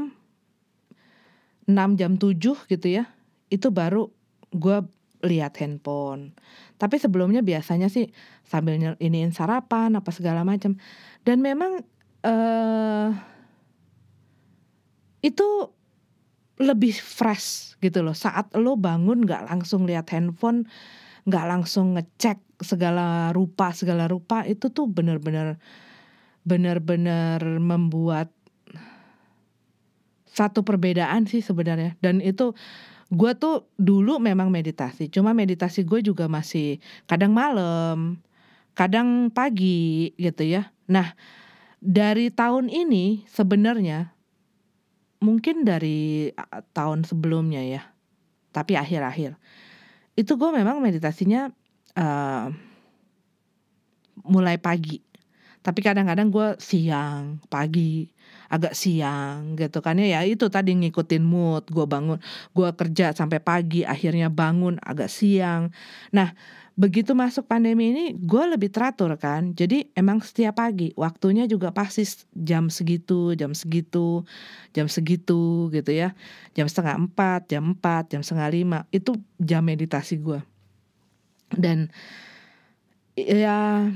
enam 1.70 1.90
jam 2.02 2.18
tujuh 2.18 2.58
gitu 2.66 2.88
ya. 2.90 3.06
Itu 3.54 3.70
baru 3.70 4.10
gue 4.50 4.82
lihat 5.26 5.58
handphone. 5.58 6.38
Tapi 6.78 7.02
sebelumnya 7.02 7.42
biasanya 7.42 7.90
sih 7.90 8.14
sambil 8.46 8.78
iniin 9.02 9.34
sarapan 9.34 9.98
apa 9.98 10.14
segala 10.14 10.46
macam. 10.46 10.78
Dan 11.26 11.42
memang 11.42 11.82
uh, 12.22 13.10
itu 15.26 15.74
lebih 16.56 16.96
fresh 16.96 17.76
gitu 17.84 18.00
loh 18.00 18.16
saat 18.16 18.54
lo 18.56 18.80
bangun 18.80 19.28
nggak 19.28 19.52
langsung 19.52 19.84
lihat 19.84 20.08
handphone 20.16 20.64
nggak 21.28 21.46
langsung 21.52 22.00
ngecek 22.00 22.40
segala 22.64 23.36
rupa 23.36 23.76
segala 23.76 24.08
rupa 24.08 24.48
itu 24.48 24.72
tuh 24.72 24.88
bener-bener 24.88 25.60
bener-bener 26.48 27.42
membuat 27.60 28.32
satu 30.32 30.64
perbedaan 30.64 31.28
sih 31.28 31.44
sebenarnya 31.44 32.00
dan 32.00 32.24
itu 32.24 32.56
gue 33.14 33.32
tuh 33.38 33.70
dulu 33.78 34.18
memang 34.18 34.50
meditasi 34.50 35.14
cuma 35.14 35.32
meditasi 35.38 35.86
gue 35.86 36.02
juga 36.02 36.26
masih 36.26 36.82
kadang 37.06 37.32
malam 37.38 38.18
kadang 38.76 39.32
pagi 39.32 40.12
gitu 40.20 40.44
ya. 40.44 40.74
Nah 40.92 41.16
dari 41.80 42.34
tahun 42.34 42.68
ini 42.68 43.24
sebenarnya 43.30 44.12
mungkin 45.22 45.64
dari 45.64 46.34
tahun 46.74 47.06
sebelumnya 47.06 47.62
ya 47.62 47.82
tapi 48.52 48.74
akhir-akhir 48.74 49.38
itu 50.18 50.32
gue 50.34 50.50
memang 50.50 50.82
meditasinya 50.82 51.54
uh, 51.94 52.48
mulai 54.26 54.58
pagi 54.58 55.05
tapi 55.66 55.82
kadang-kadang 55.82 56.30
gue 56.30 56.54
siang 56.62 57.42
pagi 57.50 58.06
agak 58.54 58.78
siang 58.78 59.58
gitu 59.58 59.82
kan 59.82 59.98
ya. 59.98 60.22
Itu 60.22 60.54
tadi 60.54 60.78
ngikutin 60.78 61.26
mood 61.26 61.66
gue 61.74 61.86
bangun 61.90 62.22
gue 62.54 62.70
kerja 62.78 63.18
sampai 63.18 63.42
pagi 63.42 63.82
akhirnya 63.82 64.30
bangun 64.30 64.78
agak 64.78 65.10
siang. 65.10 65.74
Nah 66.14 66.38
begitu 66.78 67.18
masuk 67.18 67.50
pandemi 67.50 67.90
ini 67.90 68.06
gue 68.14 68.44
lebih 68.46 68.70
teratur 68.70 69.18
kan. 69.18 69.58
Jadi 69.58 69.90
emang 69.98 70.22
setiap 70.22 70.62
pagi 70.62 70.94
waktunya 70.94 71.50
juga 71.50 71.74
pasti 71.74 72.06
jam 72.38 72.70
segitu 72.70 73.34
jam 73.34 73.58
segitu 73.58 74.22
jam 74.78 74.86
segitu 74.86 75.74
gitu 75.74 75.90
ya. 75.90 76.14
Jam 76.54 76.70
setengah 76.70 77.02
empat 77.02 77.50
jam 77.50 77.74
empat 77.74 78.14
jam 78.14 78.22
setengah 78.22 78.54
lima 78.54 78.80
itu 78.94 79.18
jam 79.42 79.66
meditasi 79.66 80.22
gue 80.22 80.46
dan 81.54 81.88
ya 83.16 83.88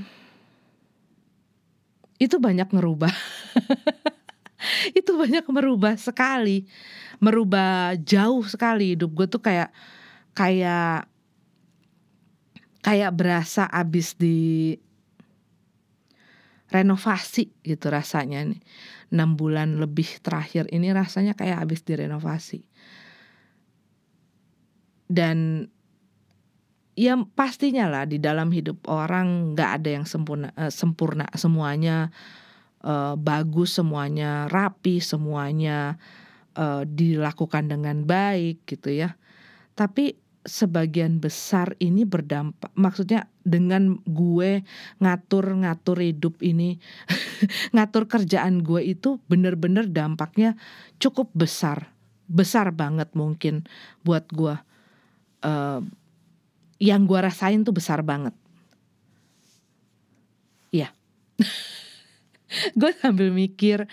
itu 2.20 2.36
banyak 2.38 2.68
ngerubah 2.70 3.12
itu 5.00 5.12
banyak 5.16 5.48
merubah 5.48 5.96
sekali 5.96 6.68
merubah 7.24 7.96
jauh 8.00 8.44
sekali 8.44 8.96
hidup 8.96 9.12
gue 9.16 9.28
tuh 9.28 9.42
kayak 9.42 9.72
kayak 10.36 11.08
kayak 12.80 13.12
berasa 13.12 13.68
abis 13.68 14.16
di 14.16 14.76
renovasi 16.70 17.50
gitu 17.66 17.90
rasanya 17.90 18.46
nih. 18.46 18.62
6 19.10 19.42
bulan 19.42 19.82
lebih 19.82 20.22
terakhir 20.22 20.70
ini 20.70 20.94
rasanya 20.94 21.34
kayak 21.34 21.66
abis 21.66 21.82
direnovasi. 21.82 22.62
Dan 25.10 25.66
ya 27.00 27.16
pastinya 27.16 27.88
lah 27.88 28.04
di 28.04 28.20
dalam 28.20 28.52
hidup 28.52 28.84
orang 28.92 29.56
nggak 29.56 29.72
ada 29.80 29.90
yang 29.96 30.04
sempurna 30.04 30.52
uh, 30.60 30.68
sempurna 30.68 31.32
semuanya 31.32 32.12
uh, 32.84 33.16
bagus 33.16 33.80
semuanya 33.80 34.52
rapi 34.52 35.00
semuanya 35.00 35.96
uh, 36.60 36.84
dilakukan 36.84 37.72
dengan 37.72 38.04
baik 38.04 38.68
gitu 38.68 38.92
ya. 38.92 39.16
Tapi 39.80 40.20
sebagian 40.44 41.24
besar 41.24 41.80
ini 41.80 42.04
berdampak 42.04 42.72
maksudnya 42.76 43.32
dengan 43.44 44.00
gue 44.04 44.64
ngatur-ngatur 45.00 46.00
hidup 46.04 46.40
ini 46.44 46.80
ngatur 47.76 48.08
kerjaan 48.12 48.64
gue 48.64 48.82
itu 48.84 49.20
bener-bener 49.28 49.88
dampaknya 49.88 50.56
cukup 51.00 51.32
besar 51.36 51.92
besar 52.28 52.76
banget 52.76 53.16
mungkin 53.16 53.64
buat 54.04 54.28
gue. 54.36 54.60
Uh, 55.40 55.80
yang 56.80 57.06
gue 57.06 57.20
rasain 57.20 57.62
tuh 57.62 57.76
besar 57.76 58.02
banget. 58.02 58.34
Ya 60.70 60.94
gue 62.74 62.92
sambil 62.98 63.30
mikir 63.30 63.86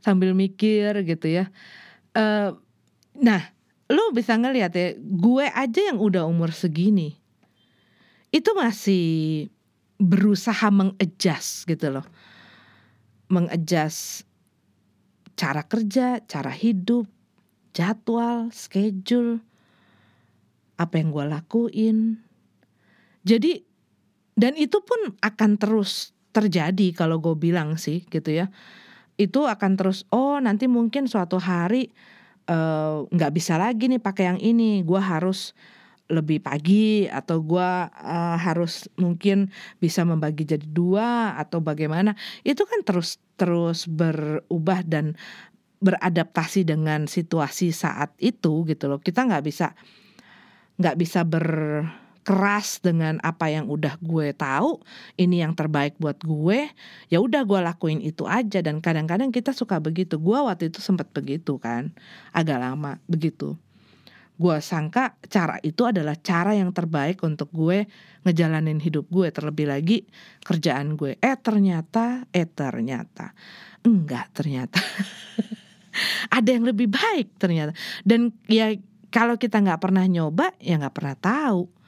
sambil 0.00 0.32
mikir 0.32 1.02
gitu 1.02 1.26
ya. 1.26 1.50
Uh, 2.14 2.54
nah 3.18 3.42
lu 3.90 4.14
bisa 4.14 4.38
ngeliat 4.38 4.72
ya 4.74 4.94
gue 4.98 5.46
aja 5.50 5.80
yang 5.92 5.98
udah 5.98 6.24
umur 6.24 6.54
segini 6.54 7.18
itu 8.34 8.50
masih 8.54 9.06
berusaha 9.98 10.70
mengadjust 10.70 11.66
gitu 11.70 11.90
loh. 11.90 12.06
Mengadjust 13.30 14.26
cara 15.34 15.66
kerja 15.66 16.22
cara 16.26 16.50
hidup 16.54 17.10
jadwal 17.74 18.54
schedule 18.54 19.42
apa 20.78 20.98
yang 20.98 21.10
gue 21.14 21.26
lakuin 21.26 21.98
jadi 23.24 23.64
dan 24.38 24.54
itu 24.54 24.78
pun 24.84 25.16
akan 25.20 25.56
terus 25.56 26.12
terjadi 26.34 26.92
kalau 26.94 27.18
gue 27.18 27.34
bilang 27.38 27.80
sih 27.80 28.04
gitu 28.08 28.30
ya. 28.30 28.52
Itu 29.14 29.46
akan 29.46 29.78
terus 29.78 30.04
oh 30.10 30.38
nanti 30.42 30.66
mungkin 30.66 31.06
suatu 31.06 31.38
hari 31.38 31.94
Eh, 32.44 32.96
nggak 33.08 33.32
uh, 33.32 33.34
bisa 33.34 33.56
lagi 33.56 33.88
nih 33.88 34.02
pakai 34.02 34.24
yang 34.28 34.40
ini. 34.40 34.84
Gue 34.84 35.00
harus 35.00 35.56
lebih 36.12 36.44
pagi 36.44 37.08
atau 37.08 37.40
gue 37.40 37.70
uh, 37.88 38.36
harus 38.36 38.84
mungkin 39.00 39.48
bisa 39.80 40.04
membagi 40.04 40.44
jadi 40.44 40.66
dua 40.68 41.40
atau 41.40 41.64
bagaimana. 41.64 42.12
Itu 42.44 42.68
kan 42.68 42.84
terus 42.84 43.16
terus 43.40 43.88
berubah 43.88 44.84
dan 44.84 45.16
beradaptasi 45.80 46.68
dengan 46.68 47.08
situasi 47.08 47.72
saat 47.72 48.12
itu 48.20 48.68
gitu 48.68 48.92
loh. 48.92 49.00
Kita 49.00 49.24
nggak 49.24 49.44
bisa 49.48 49.72
nggak 50.76 50.96
bisa 51.00 51.24
ber 51.24 51.48
keras 52.24 52.80
dengan 52.80 53.20
apa 53.20 53.52
yang 53.52 53.68
udah 53.68 54.00
gue 54.00 54.32
tahu 54.32 54.80
ini 55.20 55.44
yang 55.44 55.52
terbaik 55.52 56.00
buat 56.00 56.16
gue 56.24 56.72
ya 57.12 57.20
udah 57.20 57.44
gue 57.44 57.60
lakuin 57.60 58.00
itu 58.00 58.24
aja. 58.24 58.64
Dan 58.64 58.80
kadang-kadang 58.80 59.28
kita 59.28 59.52
suka 59.52 59.78
begitu. 59.78 60.16
Gue 60.16 60.40
waktu 60.40 60.72
itu 60.72 60.80
sempat 60.80 61.12
begitu 61.12 61.60
kan 61.60 61.92
agak 62.32 62.58
lama 62.58 62.96
begitu. 63.06 63.60
Gue 64.34 64.58
sangka 64.58 65.14
cara 65.30 65.62
itu 65.62 65.86
adalah 65.86 66.18
cara 66.18 66.58
yang 66.58 66.74
terbaik 66.74 67.22
untuk 67.22 67.52
gue 67.52 67.86
ngejalanin 68.24 68.80
hidup 68.80 69.06
gue. 69.12 69.28
Terlebih 69.28 69.68
lagi 69.68 70.08
kerjaan 70.42 70.96
gue. 70.96 71.20
Eh 71.20 71.36
ternyata 71.38 72.24
eh 72.32 72.48
ternyata. 72.48 73.36
Enggak 73.84 74.32
ternyata. 74.32 74.80
Ada 76.36 76.48
yang 76.56 76.66
lebih 76.66 76.90
baik 76.90 77.36
ternyata. 77.38 77.76
Dan 78.02 78.34
ya 78.48 78.74
kalau 79.14 79.38
kita 79.38 79.62
nggak 79.62 79.78
pernah 79.78 80.02
nyoba 80.10 80.50
ya 80.58 80.74
nggak 80.80 80.96
pernah 80.96 81.14
tahu 81.14 81.83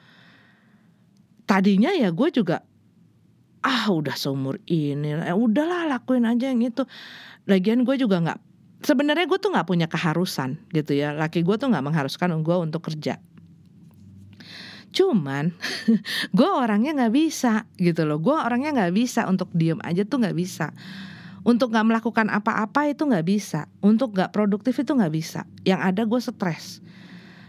tadinya 1.47 1.95
ya 1.95 2.11
gue 2.11 2.29
juga 2.29 2.61
ah 3.63 3.89
udah 3.89 4.13
seumur 4.13 4.61
ini 4.69 5.17
eh, 5.17 5.33
udahlah 5.33 5.89
lakuin 5.89 6.27
aja 6.27 6.51
yang 6.51 6.61
itu. 6.61 6.85
Lagian 7.47 7.87
gue 7.87 7.95
juga 7.95 8.19
nggak 8.21 8.39
sebenarnya 8.83 9.25
gue 9.25 9.39
tuh 9.39 9.49
nggak 9.55 9.67
punya 9.67 9.87
keharusan 9.89 10.61
gitu 10.75 10.93
ya. 10.93 11.15
Laki 11.15 11.41
gue 11.41 11.55
tuh 11.55 11.71
nggak 11.71 11.83
mengharuskan 11.83 12.35
gue 12.43 12.57
untuk 12.59 12.85
kerja. 12.85 13.17
Cuman 14.91 15.51
gue 16.37 16.49
orangnya 16.49 16.95
nggak 16.95 17.13
bisa 17.15 17.65
gitu 17.79 18.03
loh. 18.07 18.19
Gue 18.19 18.35
orangnya 18.35 18.75
nggak 18.75 18.93
bisa 18.93 19.25
untuk 19.25 19.51
diem 19.55 19.79
aja 19.83 20.03
tuh 20.03 20.21
nggak 20.21 20.37
bisa. 20.37 20.71
Untuk 21.47 21.71
nggak 21.71 21.87
melakukan 21.87 22.27
apa-apa 22.27 22.91
itu 22.91 23.07
nggak 23.07 23.25
bisa. 23.27 23.71
Untuk 23.79 24.15
nggak 24.15 24.35
produktif 24.35 24.75
itu 24.79 24.91
nggak 24.91 25.13
bisa. 25.15 25.47
Yang 25.63 25.81
ada 25.83 26.01
gue 26.03 26.19
stres. 26.19 26.83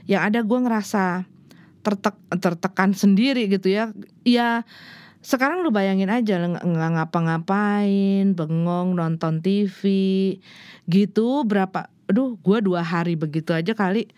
Yang 0.06 0.22
ada 0.22 0.40
gue 0.46 0.58
ngerasa 0.62 1.04
tertek, 1.82 2.16
tertekan 2.38 2.92
sendiri 2.92 3.46
gitu 3.50 3.70
ya. 3.70 3.90
Ya 4.22 4.62
sekarang 5.18 5.66
lu 5.66 5.74
bayangin 5.74 6.08
aja 6.08 6.38
nggak 6.46 6.62
ngapa-ngapain 6.94 8.38
bengong 8.38 8.94
nonton 8.94 9.42
TV 9.42 9.82
gitu 10.86 11.42
berapa 11.42 11.90
aduh 12.08 12.38
gue 12.40 12.58
dua 12.64 12.80
hari 12.80 13.18
begitu 13.18 13.52
aja 13.52 13.74
kali. 13.76 14.08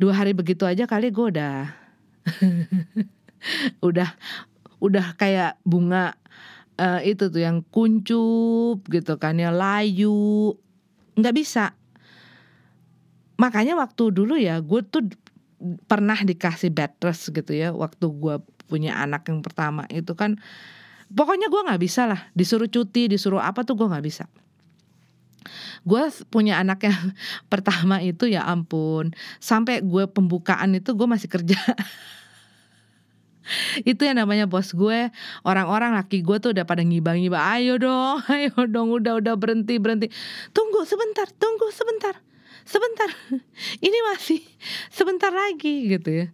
Dua 0.00 0.16
hari 0.16 0.32
begitu 0.32 0.64
aja 0.64 0.88
kali 0.88 1.12
gue 1.12 1.26
udah 1.34 1.68
udah 3.88 4.10
udah 4.82 5.06
kayak 5.14 5.60
bunga 5.62 6.16
uh, 6.80 7.00
itu 7.04 7.28
tuh 7.28 7.42
yang 7.42 7.60
kuncup 7.68 8.82
gitu 8.88 9.18
kan 9.20 9.36
ya 9.36 9.52
layu. 9.52 10.56
Nggak 11.18 11.34
bisa. 11.36 11.76
Makanya 13.36 13.74
waktu 13.74 14.14
dulu 14.14 14.38
ya 14.38 14.62
gue 14.62 14.80
tuh 14.86 15.10
pernah 15.86 16.18
dikasih 16.18 16.74
bed 16.74 16.98
rest 17.02 17.30
gitu 17.30 17.52
ya 17.54 17.70
waktu 17.70 18.06
gue 18.10 18.42
punya 18.66 18.98
anak 18.98 19.28
yang 19.28 19.44
pertama 19.44 19.86
itu 19.92 20.16
kan 20.16 20.40
pokoknya 21.12 21.52
gue 21.52 21.60
nggak 21.68 21.82
bisa 21.82 22.08
lah. 22.08 22.20
Disuruh 22.32 22.68
cuti 22.68 23.06
disuruh 23.06 23.40
apa 23.40 23.62
tuh 23.62 23.76
gue 23.76 23.86
nggak 23.86 24.04
bisa. 24.04 24.24
Gue 25.82 26.08
punya 26.30 26.58
anak 26.62 26.86
yang 26.86 26.98
pertama 27.52 28.00
itu 28.00 28.30
ya 28.30 28.46
ampun 28.48 29.12
sampai 29.38 29.84
gue 29.84 30.08
pembukaan 30.08 30.72
itu 30.74 30.96
gue 30.96 31.06
masih 31.06 31.28
kerja. 31.28 31.58
Itu 33.82 34.06
yang 34.06 34.22
namanya 34.22 34.46
bos 34.46 34.70
gue, 34.70 35.10
orang-orang 35.42 35.98
laki 35.98 36.22
gue 36.22 36.38
tuh 36.38 36.54
udah 36.54 36.62
pada 36.62 36.86
ngibang-ngibang, 36.86 37.42
"Ayo 37.42 37.74
dong, 37.74 38.22
ayo 38.38 38.54
dong, 38.70 38.94
udah 38.94 39.18
udah 39.18 39.34
berhenti 39.34 39.82
berhenti. 39.82 40.08
Tunggu 40.54 40.86
sebentar, 40.86 41.26
tunggu 41.34 41.66
sebentar, 41.74 42.22
sebentar. 42.64 43.10
Ini 43.86 43.98
masih 44.12 44.40
sebentar 44.88 45.30
lagi," 45.30 45.90
gitu 45.90 46.10
ya. 46.10 46.26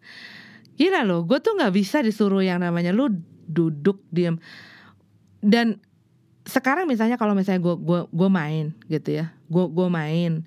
Gila 0.78 1.02
loh, 1.02 1.26
gue 1.26 1.38
tuh 1.42 1.58
nggak 1.58 1.74
bisa 1.74 2.00
disuruh 2.00 2.42
yang 2.42 2.62
namanya 2.62 2.94
lu 2.94 3.10
duduk 3.48 4.02
diam. 4.14 4.38
Dan 5.42 5.82
sekarang 6.46 6.86
misalnya 6.86 7.20
kalau 7.20 7.36
misalnya 7.36 7.60
gue 7.60 7.76
gua 7.76 8.00
gua 8.08 8.28
main 8.30 8.72
gitu 8.88 9.20
ya, 9.20 9.34
gue 9.50 9.64
gua 9.68 9.92
main 9.92 10.46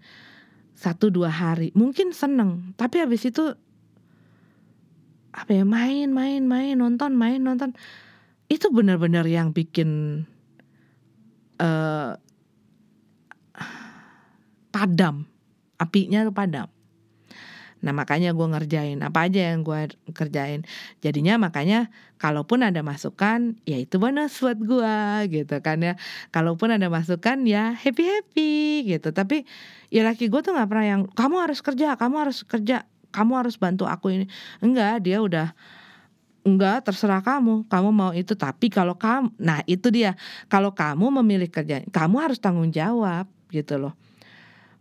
satu 0.73 1.13
dua 1.13 1.29
hari, 1.29 1.69
mungkin 1.77 2.09
seneng, 2.09 2.73
tapi 2.73 2.97
habis 3.03 3.21
itu 3.27 3.53
apa 5.31 5.51
ya 5.55 5.63
main 5.63 6.11
main 6.11 6.43
main 6.43 6.75
nonton 6.75 7.15
main 7.15 7.39
nonton 7.39 7.71
itu 8.51 8.67
benar-benar 8.67 9.23
yang 9.23 9.55
bikin 9.55 10.23
uh, 11.55 12.19
padam 14.75 15.30
apinya 15.81 16.21
tuh 16.21 16.35
padam 16.35 16.69
Nah 17.81 17.93
makanya 17.97 18.31
gue 18.31 18.45
ngerjain 18.45 19.01
apa 19.01 19.25
aja 19.25 19.53
yang 19.53 19.65
gue 19.65 19.89
kerjain. 20.13 20.61
Jadinya 21.01 21.41
makanya 21.41 21.89
kalaupun 22.21 22.61
ada 22.61 22.85
masukan 22.85 23.57
ya 23.65 23.81
itu 23.81 23.97
bonus 23.97 24.37
buat 24.37 24.57
gue 24.61 24.97
gitu 25.33 25.55
kan 25.65 25.81
ya. 25.81 25.93
Kalaupun 26.29 26.77
ada 26.77 26.87
masukan 26.93 27.41
ya 27.43 27.73
happy 27.73 28.05
happy 28.05 28.53
gitu. 28.85 29.09
Tapi 29.09 29.43
ya 29.89 30.05
laki 30.05 30.29
gue 30.29 30.41
tuh 30.45 30.53
nggak 30.53 30.69
pernah 30.69 30.85
yang 30.85 31.01
kamu 31.09 31.35
harus 31.41 31.59
kerja, 31.65 31.97
kamu 31.97 32.15
harus 32.21 32.45
kerja, 32.45 32.85
kamu 33.09 33.31
harus 33.41 33.57
bantu 33.57 33.89
aku 33.89 34.13
ini. 34.13 34.25
Enggak 34.61 35.01
dia 35.03 35.19
udah 35.19 35.51
Enggak, 36.41 36.89
terserah 36.89 37.21
kamu. 37.21 37.69
Kamu 37.69 37.93
mau 37.93 38.17
itu, 38.17 38.33
tapi 38.33 38.73
kalau 38.73 38.97
kamu, 38.97 39.29
nah 39.37 39.61
itu 39.69 39.93
dia. 39.93 40.17
Kalau 40.49 40.73
kamu 40.73 41.21
memilih 41.21 41.45
kerja, 41.53 41.85
kamu 41.93 42.17
harus 42.17 42.41
tanggung 42.41 42.73
jawab 42.73 43.29
gitu 43.53 43.77
loh. 43.77 43.93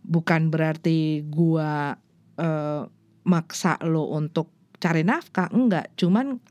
Bukan 0.01 0.49
berarti 0.49 1.21
gua 1.25 1.95
uh, 2.37 2.81
maksa 3.21 3.77
lo 3.85 4.09
untuk 4.09 4.49
cari 4.81 5.05
nafkah 5.05 5.49
enggak. 5.53 5.93
Cuman 5.97 6.41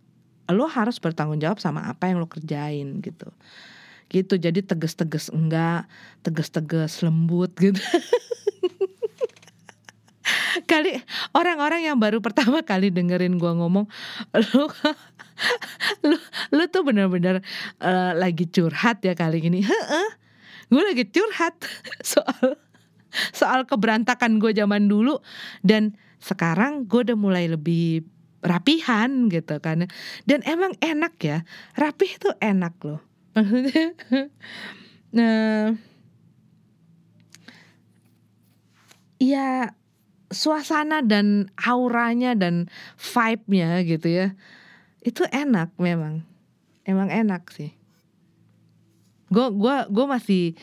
lo 0.51 0.67
harus 0.67 0.99
bertanggung 0.99 1.39
jawab 1.39 1.63
sama 1.63 1.87
apa 1.87 2.11
yang 2.11 2.19
lo 2.23 2.27
kerjain 2.31 3.03
gitu. 3.03 3.31
Gitu 4.11 4.35
jadi 4.39 4.63
tegas-tegas 4.63 5.31
enggak 5.31 5.87
tegas-tegas 6.27 7.03
lembut 7.03 7.55
gitu. 7.59 7.79
Kali 10.71 10.99
orang-orang 11.35 11.87
yang 11.91 11.99
baru 11.99 12.23
pertama 12.23 12.63
kali 12.63 12.91
dengerin 12.91 13.39
gua 13.39 13.55
ngomong 13.59 13.87
lo 14.55 14.71
lo 16.07 16.19
lo 16.55 16.65
tuh 16.71 16.83
benar-benar 16.87 17.43
uh, 17.83 18.13
lagi 18.15 18.47
curhat 18.47 19.03
ya 19.03 19.15
kali 19.19 19.43
ini. 19.43 19.67
Gue 20.71 20.83
lagi 20.87 21.03
curhat 21.11 21.59
soal 22.15 22.55
soal 23.39 23.67
keberantakan 23.67 24.39
gue 24.39 24.55
zaman 24.55 24.87
dulu. 24.87 25.19
Dan 25.61 25.97
sekarang 26.21 26.87
gue 26.87 27.07
udah 27.11 27.19
mulai 27.19 27.49
lebih 27.49 28.05
rapihan 28.41 29.29
gitu 29.29 29.61
kan. 29.61 29.89
Dan 30.25 30.41
emang 30.49 30.77
enak 30.81 31.15
ya. 31.21 31.39
Rapih 31.77 32.17
itu 32.17 32.31
enak 32.41 32.75
loh. 32.85 33.01
Maksudnya 33.37 33.95
nah 35.11 35.75
ya 39.19 39.75
suasana 40.31 41.03
dan 41.03 41.51
auranya 41.59 42.39
dan 42.39 42.71
vibe-nya 42.97 43.83
gitu 43.85 44.09
ya. 44.09 44.27
Itu 45.03 45.27
enak 45.29 45.75
memang. 45.77 46.25
Emang 46.87 47.11
enak 47.13 47.51
sih. 47.53 47.75
Gue 49.31 49.47
gua 49.55 49.87
gue 49.87 50.07
masih 50.11 50.59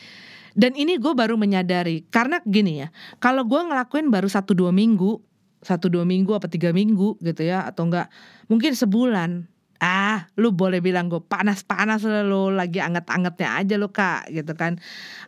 dan 0.54 0.72
ini 0.78 0.96
gue 0.96 1.12
baru 1.12 1.34
menyadari 1.34 2.06
karena 2.08 2.40
gini 2.46 2.84
ya, 2.84 2.88
kalau 3.18 3.44
gue 3.44 3.58
ngelakuin 3.58 4.08
baru 4.08 4.30
satu 4.30 4.54
dua 4.54 4.70
minggu, 4.70 5.20
satu 5.60 5.90
dua 5.90 6.06
minggu 6.06 6.32
apa 6.36 6.46
tiga 6.46 6.70
minggu 6.70 7.18
gitu 7.20 7.42
ya, 7.42 7.66
atau 7.66 7.90
enggak 7.90 8.08
mungkin 8.46 8.72
sebulan, 8.72 9.44
ah 9.82 10.30
lu 10.38 10.54
boleh 10.54 10.78
bilang 10.78 11.10
gue 11.10 11.20
panas 11.20 11.66
panas 11.66 12.06
lo 12.06 12.48
lagi 12.54 12.78
anget 12.78 13.04
angetnya 13.10 13.58
aja 13.58 13.74
lo 13.76 13.90
kak 13.90 14.30
gitu 14.30 14.52
kan, 14.54 14.78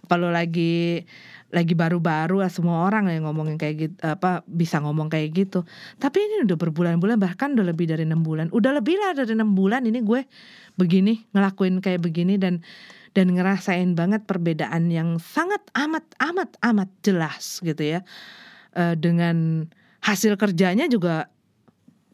apa 0.06 0.14
lo 0.16 0.30
lagi 0.30 1.04
lagi 1.50 1.74
baru-baru 1.74 2.46
lah 2.46 2.50
semua 2.50 2.86
orang 2.86 3.10
yang 3.10 3.26
ngomongin 3.26 3.58
kayak 3.58 3.74
gitu 3.74 3.94
apa 4.06 4.46
bisa 4.46 4.78
ngomong 4.78 5.10
kayak 5.10 5.34
gitu. 5.34 5.66
Tapi 5.98 6.22
ini 6.22 6.46
udah 6.46 6.54
berbulan-bulan 6.54 7.18
bahkan 7.18 7.58
udah 7.58 7.66
lebih 7.74 7.90
dari 7.90 8.06
enam 8.06 8.22
bulan. 8.22 8.54
Udah 8.54 8.70
lebih 8.70 8.94
lah 8.94 9.18
dari 9.18 9.34
enam 9.34 9.58
bulan 9.58 9.82
ini 9.82 9.98
gue 9.98 10.30
begini 10.78 11.26
ngelakuin 11.34 11.82
kayak 11.82 12.06
begini 12.06 12.38
dan 12.38 12.62
dan 13.10 13.34
ngerasain 13.34 13.98
banget 13.98 14.22
perbedaan 14.26 14.86
yang 14.90 15.18
sangat 15.18 15.62
amat 15.74 16.06
amat 16.22 16.50
amat 16.62 16.90
jelas 17.02 17.58
gitu 17.62 17.82
ya. 17.82 18.00
Uh, 18.70 18.94
dengan 18.94 19.66
hasil 19.98 20.38
kerjanya 20.38 20.86
juga 20.86 21.26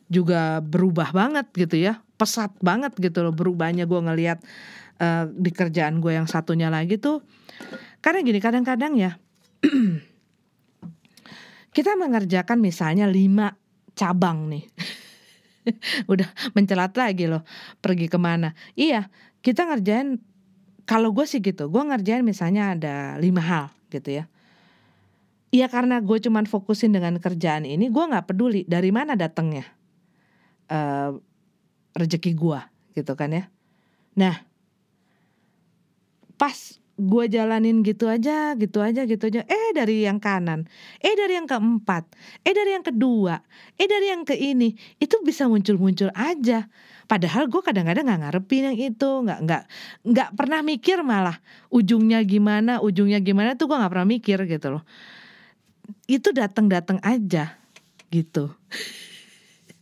juga 0.09 0.65
berubah 0.65 1.13
banget 1.13 1.47
gitu 1.53 1.77
ya. 1.77 2.01
Pesat 2.17 2.57
banget 2.65 2.97
gitu 2.97 3.21
loh 3.21 3.35
berubahnya 3.37 3.85
gue 3.85 4.01
ngelihat 4.01 4.41
uh, 5.03 5.29
di 5.29 5.53
kerjaan 5.53 6.01
gue 6.01 6.17
yang 6.17 6.25
satunya 6.25 6.73
lagi 6.73 6.97
tuh. 6.97 7.21
Karena 8.01 8.25
gini 8.25 8.41
kadang-kadang 8.41 8.97
ya 8.97 9.13
kita 11.77 11.93
mengerjakan 12.01 12.57
misalnya 12.57 13.05
lima 13.05 13.53
cabang 13.93 14.49
nih. 14.49 14.65
Udah 16.13 16.31
mencelat 16.57 16.97
lagi 16.97 17.29
loh 17.29 17.45
pergi 17.85 18.09
ke 18.09 18.17
mana. 18.17 18.57
Iya 18.73 19.13
kita 19.45 19.69
ngerjain 19.69 20.17
kalau 20.87 21.13
gue 21.13 21.27
sih 21.27 21.43
gitu 21.43 21.69
gue 21.69 21.83
ngerjain 21.83 22.23
misalnya 22.23 22.73
ada 22.79 22.95
lima 23.21 23.43
hal 23.43 23.67
gitu 23.93 24.23
ya 24.23 24.27
Iya 25.55 25.71
karena 25.71 26.03
gue 26.03 26.19
cuman 26.19 26.45
fokusin 26.45 26.91
dengan 26.91 27.17
kerjaan 27.23 27.65
ini 27.65 27.87
gue 27.89 28.05
nggak 28.05 28.29
peduli 28.29 28.67
dari 28.67 28.91
mana 28.91 29.15
datangnya 29.15 29.65
uh, 30.69 31.15
rezeki 31.95 32.35
gue 32.35 32.61
gitu 32.99 33.15
kan 33.15 33.31
ya 33.31 33.45
nah 34.19 34.43
pas 36.37 36.77
gue 36.97 37.25
jalanin 37.29 37.85
gitu 37.85 38.09
aja, 38.09 38.57
gitu 38.57 38.81
aja, 38.81 39.05
gitu 39.05 39.29
aja. 39.29 39.45
Eh 39.45 39.69
dari 39.77 40.09
yang 40.09 40.17
kanan, 40.17 40.65
eh 41.05 41.13
dari 41.13 41.37
yang 41.37 41.45
keempat, 41.45 42.09
eh 42.41 42.57
dari 42.57 42.73
yang 42.73 42.81
kedua, 42.81 43.37
eh 43.77 43.85
dari 43.85 44.09
yang 44.09 44.25
ke 44.25 44.33
ini, 44.33 44.73
itu 44.97 45.21
bisa 45.21 45.45
muncul-muncul 45.45 46.09
aja. 46.17 46.65
Padahal 47.07 47.47
gue 47.47 47.63
kadang-kadang 47.63 48.05
nggak 48.07 48.21
ngarepin 48.27 48.75
yang 48.75 48.79
itu, 48.79 49.11
nggak 49.23 49.41
nggak 49.47 49.63
nggak 50.03 50.31
pernah 50.35 50.61
mikir 50.67 51.07
malah 51.07 51.39
ujungnya 51.71 52.19
gimana, 52.27 52.83
ujungnya 52.83 53.23
gimana 53.23 53.55
tuh 53.55 53.71
gue 53.71 53.79
nggak 53.79 53.93
pernah 53.95 54.09
mikir 54.11 54.39
gitu 54.51 54.79
loh. 54.79 54.83
Itu 56.11 56.35
datang-datang 56.35 56.99
aja 57.07 57.55
gitu. 58.11 58.51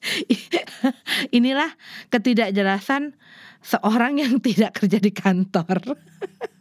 Inilah 1.36 1.72
ketidakjelasan 2.12 3.16
seorang 3.64 4.20
yang 4.20 4.36
tidak 4.44 4.76
kerja 4.84 5.00
di 5.00 5.12
kantor. 5.12 5.80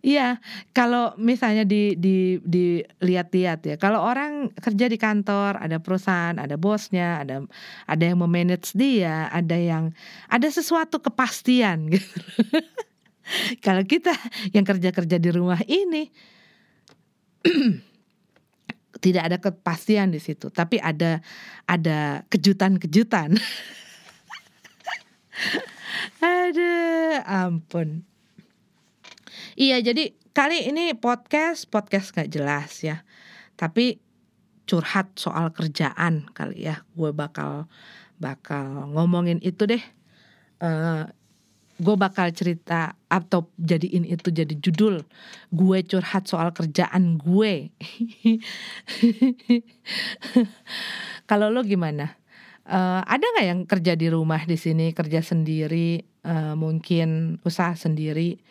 Iya, 0.00 0.40
kalau 0.72 1.12
misalnya 1.20 1.68
di 1.68 1.92
di 2.00 2.40
dilihat-lihat 2.40 3.60
ya, 3.68 3.76
kalau 3.76 4.00
orang 4.00 4.48
kerja 4.56 4.88
di 4.88 4.96
kantor, 4.96 5.60
ada 5.60 5.76
perusahaan, 5.82 6.36
ada 6.38 6.56
bosnya, 6.56 7.22
ada 7.22 7.44
ada 7.84 8.02
yang 8.02 8.18
memanage 8.18 8.72
dia, 8.72 9.28
ada 9.28 9.56
yang 9.58 9.92
ada 10.32 10.48
sesuatu 10.48 11.02
kepastian 11.02 11.88
gitu. 11.92 12.18
Kalau 13.60 13.84
kita 13.84 14.16
yang 14.56 14.64
kerja-kerja 14.64 15.20
di 15.20 15.28
rumah 15.28 15.60
ini 15.68 16.08
tidak 19.04 19.22
ada 19.28 19.36
kepastian 19.36 20.10
di 20.10 20.20
situ, 20.20 20.48
tapi 20.48 20.80
ada 20.80 21.20
ada 21.68 22.24
kejutan-kejutan. 22.32 23.36
Aduh, 26.24 27.22
ampun. 27.22 28.02
Iya, 29.58 29.82
jadi 29.82 30.14
kali 30.30 30.70
ini 30.70 30.94
podcast 30.94 31.66
podcast 31.66 32.14
gak 32.14 32.30
jelas 32.30 32.78
ya. 32.78 33.02
Tapi 33.58 33.98
curhat 34.70 35.18
soal 35.18 35.50
kerjaan 35.50 36.30
kali 36.30 36.62
ya. 36.70 36.86
Gue 36.94 37.10
bakal 37.10 37.66
bakal 38.22 38.86
ngomongin 38.94 39.42
itu 39.42 39.66
deh. 39.66 39.82
Uh, 40.62 41.10
gue 41.82 41.94
bakal 41.98 42.30
cerita 42.30 42.94
atau 43.10 43.50
jadiin 43.58 44.02
itu 44.02 44.34
jadi 44.34 44.50
judul 44.58 45.06
gue 45.54 45.78
curhat 45.86 46.26
soal 46.26 46.50
kerjaan 46.50 47.22
gue 47.22 47.70
kalau 51.30 51.54
lo 51.54 51.62
gimana 51.62 52.18
uh, 52.66 53.06
ada 53.06 53.22
nggak 53.22 53.46
yang 53.46 53.62
kerja 53.62 53.94
di 53.94 54.10
rumah 54.10 54.42
di 54.42 54.58
sini 54.58 54.90
kerja 54.90 55.22
sendiri 55.22 56.02
uh, 56.26 56.58
mungkin 56.58 57.38
usaha 57.46 57.78
sendiri 57.78 58.42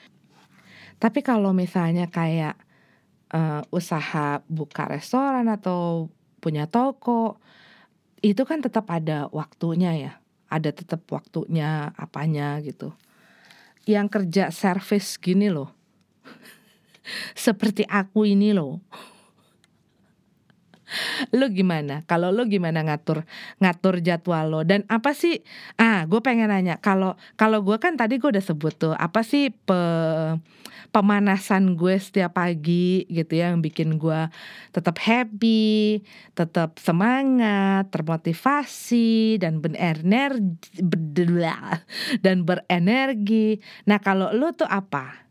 tapi 0.97 1.21
kalau 1.21 1.53
misalnya 1.53 2.09
kayak 2.09 2.57
uh, 3.33 3.61
usaha 3.69 4.41
buka 4.49 4.89
restoran 4.89 5.45
atau 5.45 6.09
punya 6.41 6.65
toko, 6.65 7.37
itu 8.25 8.41
kan 8.45 8.65
tetap 8.65 8.89
ada 8.89 9.29
waktunya 9.29 9.91
ya. 9.93 10.13
Ada 10.47 10.71
tetap 10.71 11.03
waktunya 11.11 11.91
apanya 11.99 12.57
gitu. 12.63 12.95
Yang 13.85 14.07
kerja 14.19 14.43
service 14.49 15.19
gini 15.19 15.53
loh. 15.53 15.69
Seperti 17.37 17.85
aku 17.85 18.25
ini 18.25 18.55
loh 18.55 18.81
lu 21.35 21.51
gimana? 21.51 22.03
Kalau 22.07 22.31
lu 22.31 22.47
gimana 22.47 22.83
ngatur 22.83 23.27
ngatur 23.59 23.99
jadwal 23.99 24.45
lo 24.47 24.61
dan 24.63 24.87
apa 24.87 25.11
sih? 25.11 25.43
Ah, 25.75 26.07
gue 26.07 26.19
pengen 26.23 26.49
nanya. 26.51 26.79
Kalau 26.79 27.19
kalau 27.35 27.63
gue 27.63 27.77
kan 27.77 27.95
tadi 27.99 28.19
gue 28.19 28.29
udah 28.31 28.43
sebut 28.43 28.73
tuh 28.75 28.93
apa 28.95 29.21
sih 29.23 29.51
pe, 29.51 29.79
pemanasan 30.91 31.75
gue 31.75 31.95
setiap 31.99 32.39
pagi 32.39 33.05
gitu 33.11 33.37
ya 33.37 33.51
yang 33.51 33.61
bikin 33.61 33.99
gue 33.99 34.31
tetap 34.71 34.97
happy, 35.03 36.01
tetap 36.33 36.79
semangat, 36.79 37.91
termotivasi 37.91 39.37
dan 39.37 39.59
berenergi 39.59 40.71
dan 42.25 42.47
berenergi. 42.47 43.59
Nah 43.85 43.99
kalau 43.99 44.31
lu 44.31 44.53
tuh 44.55 44.67
apa? 44.67 45.27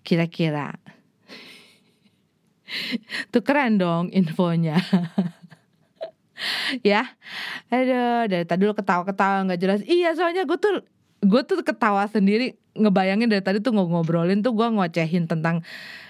Kira-kira? 0.00 0.99
Tuh 3.32 3.42
keren 3.42 3.78
dong 3.80 4.08
infonya. 4.10 4.78
ya. 6.86 7.04
Aduh, 7.68 8.26
dari 8.30 8.44
tadi 8.46 8.62
lu 8.64 8.74
ketawa-ketawa 8.74 9.50
nggak 9.50 9.60
jelas. 9.60 9.80
Iya, 9.86 10.14
soalnya 10.16 10.48
gue 10.48 10.58
tuh 10.58 10.84
gue 11.20 11.42
tuh 11.44 11.60
ketawa 11.60 12.08
sendiri 12.08 12.56
ngebayangin 12.72 13.28
dari 13.28 13.42
tadi 13.44 13.58
tuh 13.60 13.76
ngobrolin 13.76 14.40
tuh 14.40 14.56
gue 14.56 14.66
ngocehin 14.72 15.28
tentang 15.28 15.60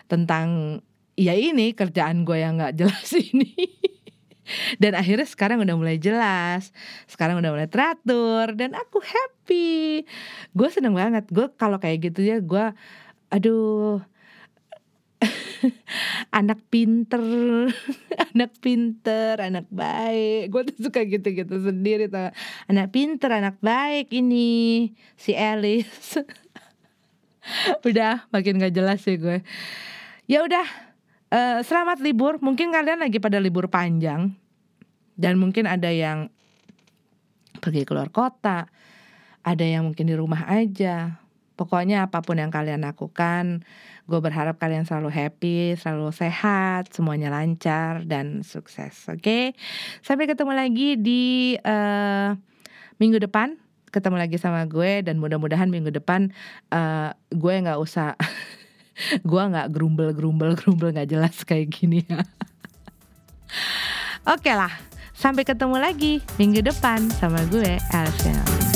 tentang 0.06 0.78
ya 1.18 1.34
ini 1.34 1.74
kerjaan 1.74 2.22
gue 2.22 2.38
yang 2.38 2.62
nggak 2.62 2.78
jelas 2.78 3.10
ini 3.34 3.50
dan 4.82 4.98
akhirnya 4.98 5.26
sekarang 5.26 5.62
udah 5.62 5.76
mulai 5.78 5.96
jelas 5.98 6.74
sekarang 7.06 7.38
udah 7.38 7.50
mulai 7.54 7.68
teratur 7.70 8.54
dan 8.54 8.74
aku 8.74 8.98
happy 9.02 10.02
gue 10.54 10.68
seneng 10.70 10.94
banget 10.94 11.26
gue 11.30 11.46
kalau 11.58 11.78
kayak 11.78 12.10
gitu 12.10 12.22
ya 12.22 12.38
gue 12.38 12.74
aduh 13.30 14.02
anak 16.38 16.60
pinter, 16.72 17.20
anak 18.32 18.52
pinter, 18.64 19.36
anak 19.36 19.66
baik. 19.68 20.48
Gue 20.48 20.62
tuh 20.72 20.88
suka 20.88 21.04
gitu-gitu 21.04 21.60
sendiri 21.60 22.08
tuh. 22.08 22.32
Anak 22.68 22.92
pinter, 22.92 23.30
anak 23.32 23.60
baik 23.60 24.08
ini 24.10 24.90
si 25.20 25.36
Alice. 25.36 26.20
udah 27.88 28.28
makin 28.32 28.60
gak 28.60 28.74
jelas 28.74 29.04
sih 29.04 29.20
gue. 29.20 29.44
Ya 30.24 30.40
udah, 30.46 30.66
uh, 31.32 31.58
selamat 31.60 32.00
libur. 32.00 32.40
Mungkin 32.40 32.72
kalian 32.72 33.04
lagi 33.04 33.20
pada 33.20 33.36
libur 33.36 33.68
panjang 33.68 34.32
dan 35.20 35.36
mungkin 35.36 35.68
ada 35.68 35.92
yang 35.92 36.32
pergi 37.60 37.84
keluar 37.84 38.08
kota, 38.08 38.72
ada 39.44 39.64
yang 39.64 39.92
mungkin 39.92 40.08
di 40.08 40.16
rumah 40.16 40.48
aja. 40.48 41.19
Pokoknya 41.60 42.08
apa 42.08 42.24
pun 42.24 42.40
yang 42.40 42.48
kalian 42.48 42.88
lakukan, 42.88 43.68
gue 44.08 44.16
berharap 44.16 44.56
kalian 44.56 44.88
selalu 44.88 45.12
happy, 45.12 45.76
selalu 45.76 46.08
sehat, 46.08 46.88
semuanya 46.88 47.28
lancar 47.28 48.00
dan 48.08 48.40
sukses. 48.40 48.96
Oke, 49.12 49.20
okay? 49.20 49.44
sampai 50.00 50.24
ketemu 50.24 50.56
lagi 50.56 50.96
di 50.96 51.60
uh, 51.60 52.32
minggu 52.96 53.20
depan. 53.20 53.60
Ketemu 53.92 54.24
lagi 54.24 54.40
sama 54.40 54.64
gue 54.64 55.04
dan 55.04 55.20
mudah-mudahan 55.20 55.68
minggu 55.68 55.92
depan 55.92 56.32
uh, 56.72 57.12
gue 57.28 57.54
nggak 57.60 57.76
usah, 57.76 58.16
gue 59.28 59.42
nggak 59.52 59.68
gerumbel 59.68 60.16
gerumbel 60.16 60.56
gerumbel 60.56 60.96
nggak 60.96 61.12
jelas 61.12 61.44
kayak 61.44 61.68
gini 61.68 62.08
ya. 62.08 62.22
Oke 64.32 64.48
okay 64.48 64.56
lah, 64.56 64.72
sampai 65.12 65.44
ketemu 65.44 65.76
lagi 65.76 66.24
minggu 66.40 66.64
depan 66.64 67.04
sama 67.20 67.44
gue 67.52 67.76
Elsa. 67.92 68.69